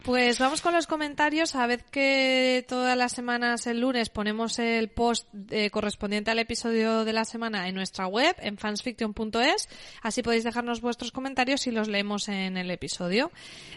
[0.06, 1.56] Pues vamos con los comentarios.
[1.56, 7.04] A ver que todas las semanas el lunes ponemos el post eh, correspondiente al episodio
[7.04, 9.68] de la semana en nuestra web, en fansfiction.es.
[10.02, 13.32] Así podéis dejarnos vuestros comentarios y los leemos en el episodio.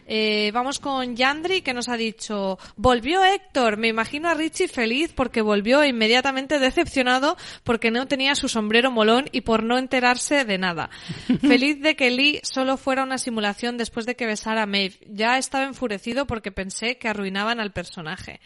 [0.05, 3.77] Eh, vamos con Yandri que nos ha dicho, volvió Héctor.
[3.77, 8.91] Me imagino a Richie feliz porque volvió e inmediatamente decepcionado porque no tenía su sombrero
[8.91, 10.91] molón y por no enterarse de nada.
[11.41, 14.99] Feliz de que Lee solo fuera una simulación después de que besara a Maeve.
[15.07, 18.39] Ya estaba enfurecido porque pensé que arruinaban al personaje.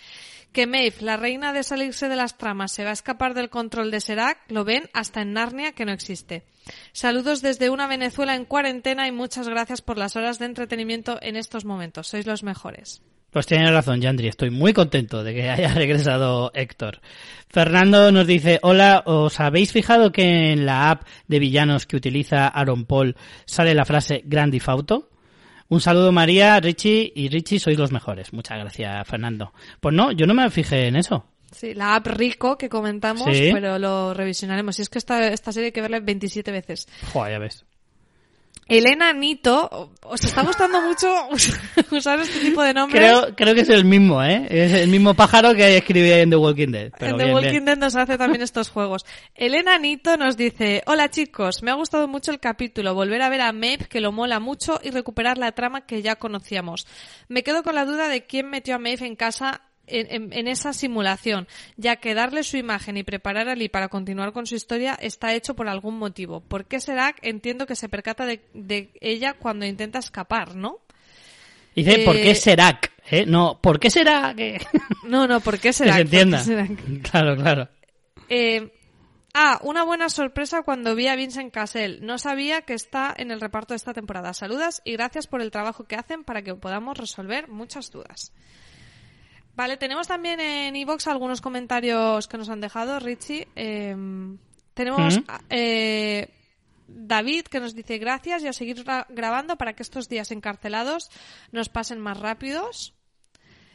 [0.52, 3.90] Que Maeve, la reina de salirse de las tramas, se va a escapar del control
[3.90, 6.44] de Serac, lo ven hasta en Narnia que no existe.
[6.91, 11.36] Saludos desde una Venezuela en cuarentena y muchas gracias por las horas de entretenimiento en
[11.36, 12.08] estos momentos.
[12.08, 13.02] Sois los mejores.
[13.34, 14.28] Pues tiene razón, Yandri.
[14.28, 17.02] Estoy muy contento de que haya regresado Héctor.
[17.50, 22.48] Fernando nos dice, hola, ¿os habéis fijado que en la app de villanos que utiliza
[22.48, 25.10] Aaron Paul sale la frase Grandi Fauto?
[25.69, 28.31] Un saludo María, Richie y Richie sois los mejores.
[28.34, 29.53] Muchas gracias, Fernando.
[29.80, 31.26] Pues no, yo no me fijé en eso.
[31.52, 33.49] Sí, la app Rico que comentamos, Sí.
[33.53, 34.77] pero lo revisionaremos.
[34.80, 36.88] Y es que esta, esta serie hay que verla 27 veces.
[37.11, 37.65] Joder, ya ves.
[38.68, 41.07] Elena Nito, os está gustando mucho
[41.91, 43.02] usar este tipo de nombres.
[43.02, 44.48] Creo, creo que es el mismo, ¿eh?
[44.49, 46.91] Es el mismo pájaro que escribía en The Walking Dead.
[46.98, 47.65] Pero en The Walking bien.
[47.65, 49.06] Dead nos hace también estos juegos.
[49.35, 53.41] Elena Nito nos dice, hola chicos, me ha gustado mucho el capítulo, volver a ver
[53.41, 56.88] a Maeve que lo mola mucho y recuperar la trama que ya conocíamos.
[57.27, 60.47] Me quedo con la duda de quién metió a Maeve en casa en, en- en
[60.47, 61.47] esa simulación,
[61.77, 65.34] ya que darle su imagen y preparar a Lee para continuar con su historia está
[65.34, 66.41] hecho por algún motivo.
[66.41, 67.14] ¿Por qué será?
[67.22, 70.80] Entiendo que se percata de, de ella cuando intenta escapar, ¿no?
[71.76, 72.91] Dice, Eh, ¿por qué Serac?
[73.10, 73.26] ¿Eh?
[73.26, 74.60] No, ¿por qué será que...?
[75.07, 75.95] No, no, ¿por qué que será?
[75.95, 76.39] se ¿Por qué entienda.
[76.43, 76.68] será?
[77.11, 77.69] Claro, claro.
[78.30, 78.72] Eh,
[79.34, 81.99] ah, una buena sorpresa cuando vi a Vincent Cassell.
[82.05, 84.34] No sabía que está en el reparto de esta temporada.
[84.34, 88.31] Saludas y gracias por el trabajo que hacen para que podamos resolver muchas dudas.
[89.55, 93.47] Vale, tenemos también en iVoox algunos comentarios que nos han dejado, Richie.
[93.55, 93.95] Eh,
[94.73, 95.19] tenemos
[95.49, 96.30] eh,
[96.88, 101.09] David que nos dice gracias y a seguir gra- grabando para que estos días encarcelados
[101.51, 102.93] nos pasen más rápidos.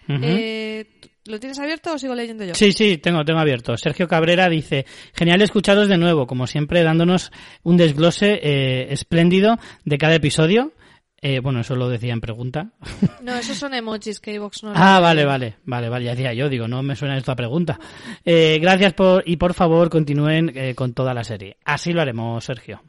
[0.09, 0.87] Eh,
[1.27, 2.55] ¿Lo tienes abierto o sigo leyendo yo?
[2.55, 3.77] Sí, sí, tengo, tengo abierto.
[3.77, 7.31] Sergio Cabrera dice, genial escucharos de nuevo, como siempre, dándonos
[7.63, 10.73] un desglose eh, espléndido de cada episodio.
[11.21, 12.71] Eh, bueno, eso lo decía en pregunta.
[13.21, 16.49] No, esos son emojis que iVoox no ah, vale, vale, vale, vale, ya decía yo,
[16.49, 17.79] digo, no me suena esta pregunta.
[18.25, 21.57] Eh, gracias por, y por favor continúen eh, con toda la serie.
[21.65, 22.81] Así lo haremos, Sergio.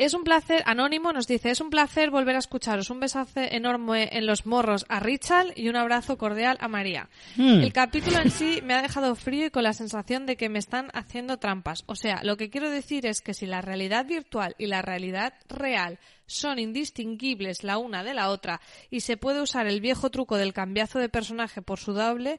[0.00, 2.88] Es un placer, Anónimo nos dice, es un placer volver a escucharos.
[2.88, 7.10] Un besazo enorme en los morros a Richard y un abrazo cordial a María.
[7.36, 7.60] Hmm.
[7.60, 10.58] El capítulo en sí me ha dejado frío y con la sensación de que me
[10.58, 11.84] están haciendo trampas.
[11.84, 15.34] O sea, lo que quiero decir es que si la realidad virtual y la realidad
[15.50, 20.38] real son indistinguibles la una de la otra y se puede usar el viejo truco
[20.38, 22.38] del cambiazo de personaje por su doble,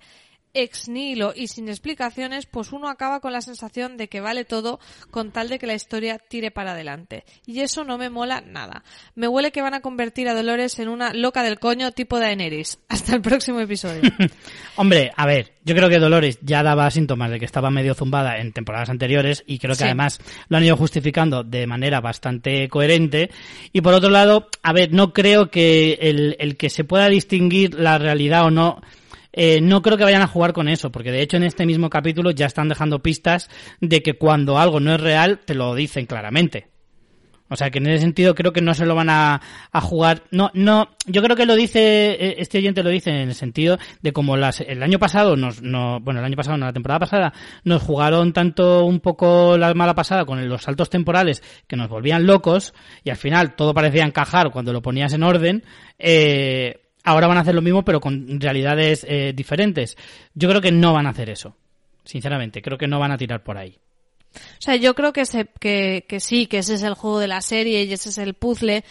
[0.54, 4.80] ex nihilo y sin explicaciones, pues uno acaba con la sensación de que vale todo
[5.10, 7.24] con tal de que la historia tire para adelante.
[7.46, 8.84] Y eso no me mola nada.
[9.16, 12.80] Me huele que van a convertir a Dolores en una loca del coño tipo Daenerys.
[12.90, 14.02] Hasta el próximo episodio.
[14.76, 18.38] Hombre, a ver, yo creo que Dolores ya daba síntomas de que estaba medio zumbada
[18.40, 19.84] en temporadas anteriores y creo que Sí.
[19.86, 20.20] además
[20.50, 23.30] lo han ido justificando de manera bastante coherente.
[23.72, 27.74] Y por otro lado, a ver, no creo que el, el que se pueda distinguir
[27.76, 28.82] la realidad o no,
[29.34, 31.90] eh, no creo que vayan a jugar con eso, porque de hecho en este mismo
[31.90, 33.50] capítulo ya están dejando pistas
[33.80, 36.72] de que cuando algo no es real, te lo dicen claramente.
[37.52, 39.42] O sea que en ese sentido creo que no se lo van a,
[39.74, 40.24] jugar.
[40.32, 43.78] No, no, yo creo que lo dice, eh, este oyente lo dice en el sentido
[44.02, 47.00] de como las, el año pasado nos, no, bueno, el año pasado, no, la temporada
[47.00, 47.34] pasada,
[47.66, 52.26] nos jugaron tanto un poco la mala pasada con los saltos temporales que nos volvían
[52.26, 55.66] locos y al final todo parecía encajar cuando lo ponías en orden,
[56.00, 59.98] eh, ahora van a hacer lo mismo pero con realidades eh, diferentes.
[60.34, 61.56] Yo creo que no van a hacer eso.
[62.04, 63.78] Sinceramente, creo que no van a tirar por ahí.
[64.34, 67.28] O sea, yo creo que, se, que, que sí, que ese es el juego de
[67.28, 68.84] la serie y ese es el puzzle,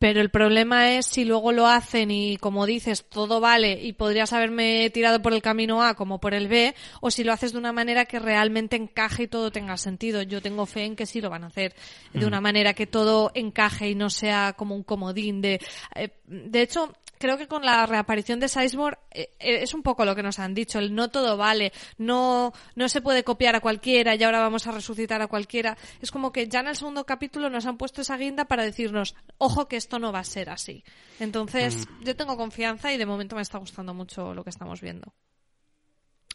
[0.00, 4.32] pero el problema es si luego lo hacen y, como dices, todo vale y podrías
[4.32, 7.58] haberme tirado por el camino A como por el B, o si lo haces de
[7.58, 10.22] una manera que realmente encaje y todo tenga sentido.
[10.22, 11.74] Yo tengo fe en que sí lo van a hacer
[12.14, 15.60] de una manera que todo encaje y no sea como un comodín de...
[15.94, 20.04] eh, de hecho, creo que con la reaparición de Sizemore eh, eh, es un poco
[20.06, 23.60] lo que nos han dicho, el no todo vale, no, no se puede copiar a
[23.60, 25.76] cualquiera y ahora vamos a resucitar a cualquiera.
[26.00, 29.14] Es como que ya en el segundo capítulo nos han puesto esa guinda para decirnos,
[29.36, 30.82] ojo que esto no va a ser así.
[31.20, 35.12] Entonces, yo tengo confianza y de momento me está gustando mucho lo que estamos viendo.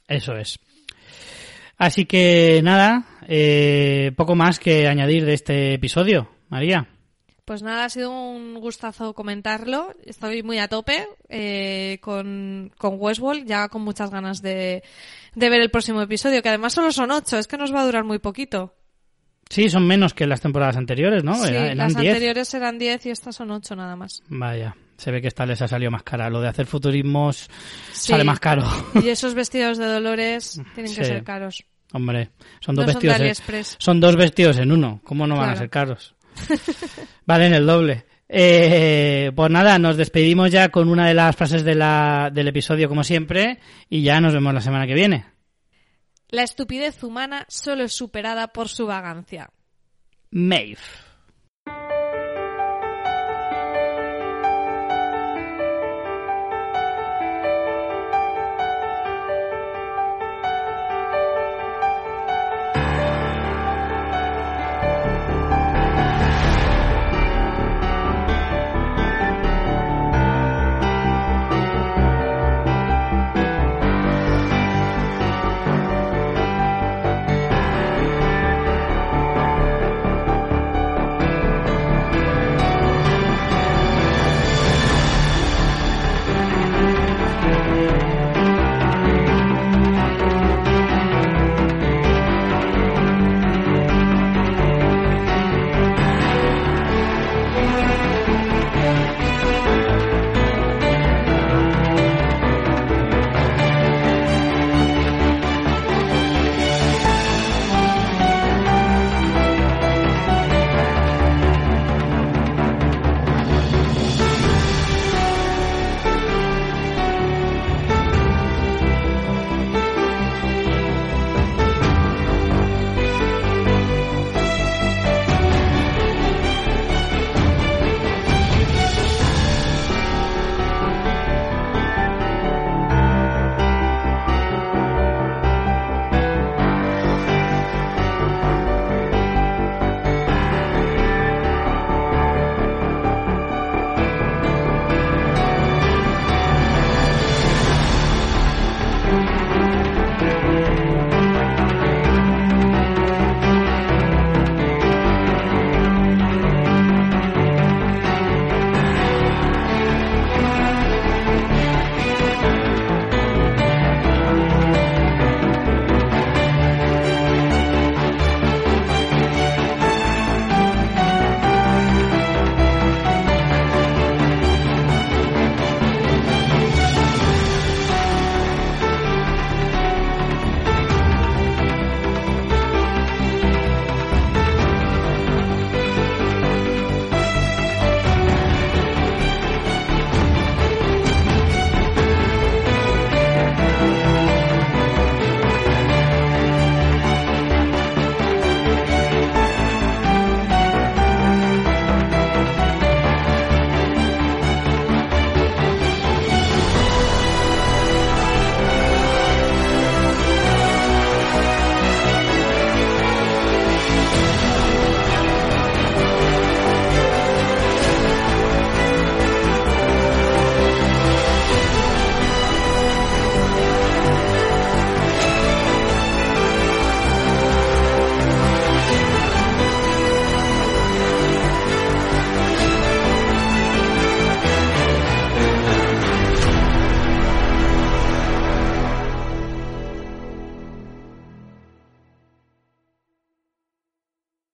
[0.08, 0.60] Eso es.
[1.78, 6.88] Así que nada, eh, poco más que añadir de este episodio, María.
[7.46, 9.94] Pues nada, ha sido un gustazo comentarlo.
[10.04, 14.82] Estoy muy a tope eh, con, con Westworld, ya con muchas ganas de,
[15.36, 17.86] de ver el próximo episodio, que además solo son ocho, es que nos va a
[17.86, 18.74] durar muy poquito.
[19.48, 21.36] Sí, son menos que las temporadas anteriores, ¿no?
[21.36, 22.14] sí, eran las 10.
[22.14, 24.24] anteriores eran 10 y estas son 8 nada más.
[24.28, 26.32] Vaya, se ve que esta les ha salido más cara.
[26.32, 27.48] Lo de hacer futurismos
[27.92, 28.08] Sí.
[28.12, 28.64] sale más caro.
[29.04, 31.64] Y esos vestidos de Dolores tienen que ser caros.
[31.94, 33.40] Hombre, son dos No son vestidos.
[33.50, 35.00] en- son dos vestidos en uno.
[35.04, 36.16] ¿Cómo no van a ser caros?
[37.26, 38.06] Valen el doble.
[38.28, 42.90] Eh, pues nada, nos despedimos ya con una de las frases de la, del episodio,
[42.90, 43.60] como siempre,
[43.90, 45.26] y ya nos vemos la semana que viene.
[46.30, 49.52] La estupidez humana solo es superada por su vagancia.
[50.32, 50.80] Maeve.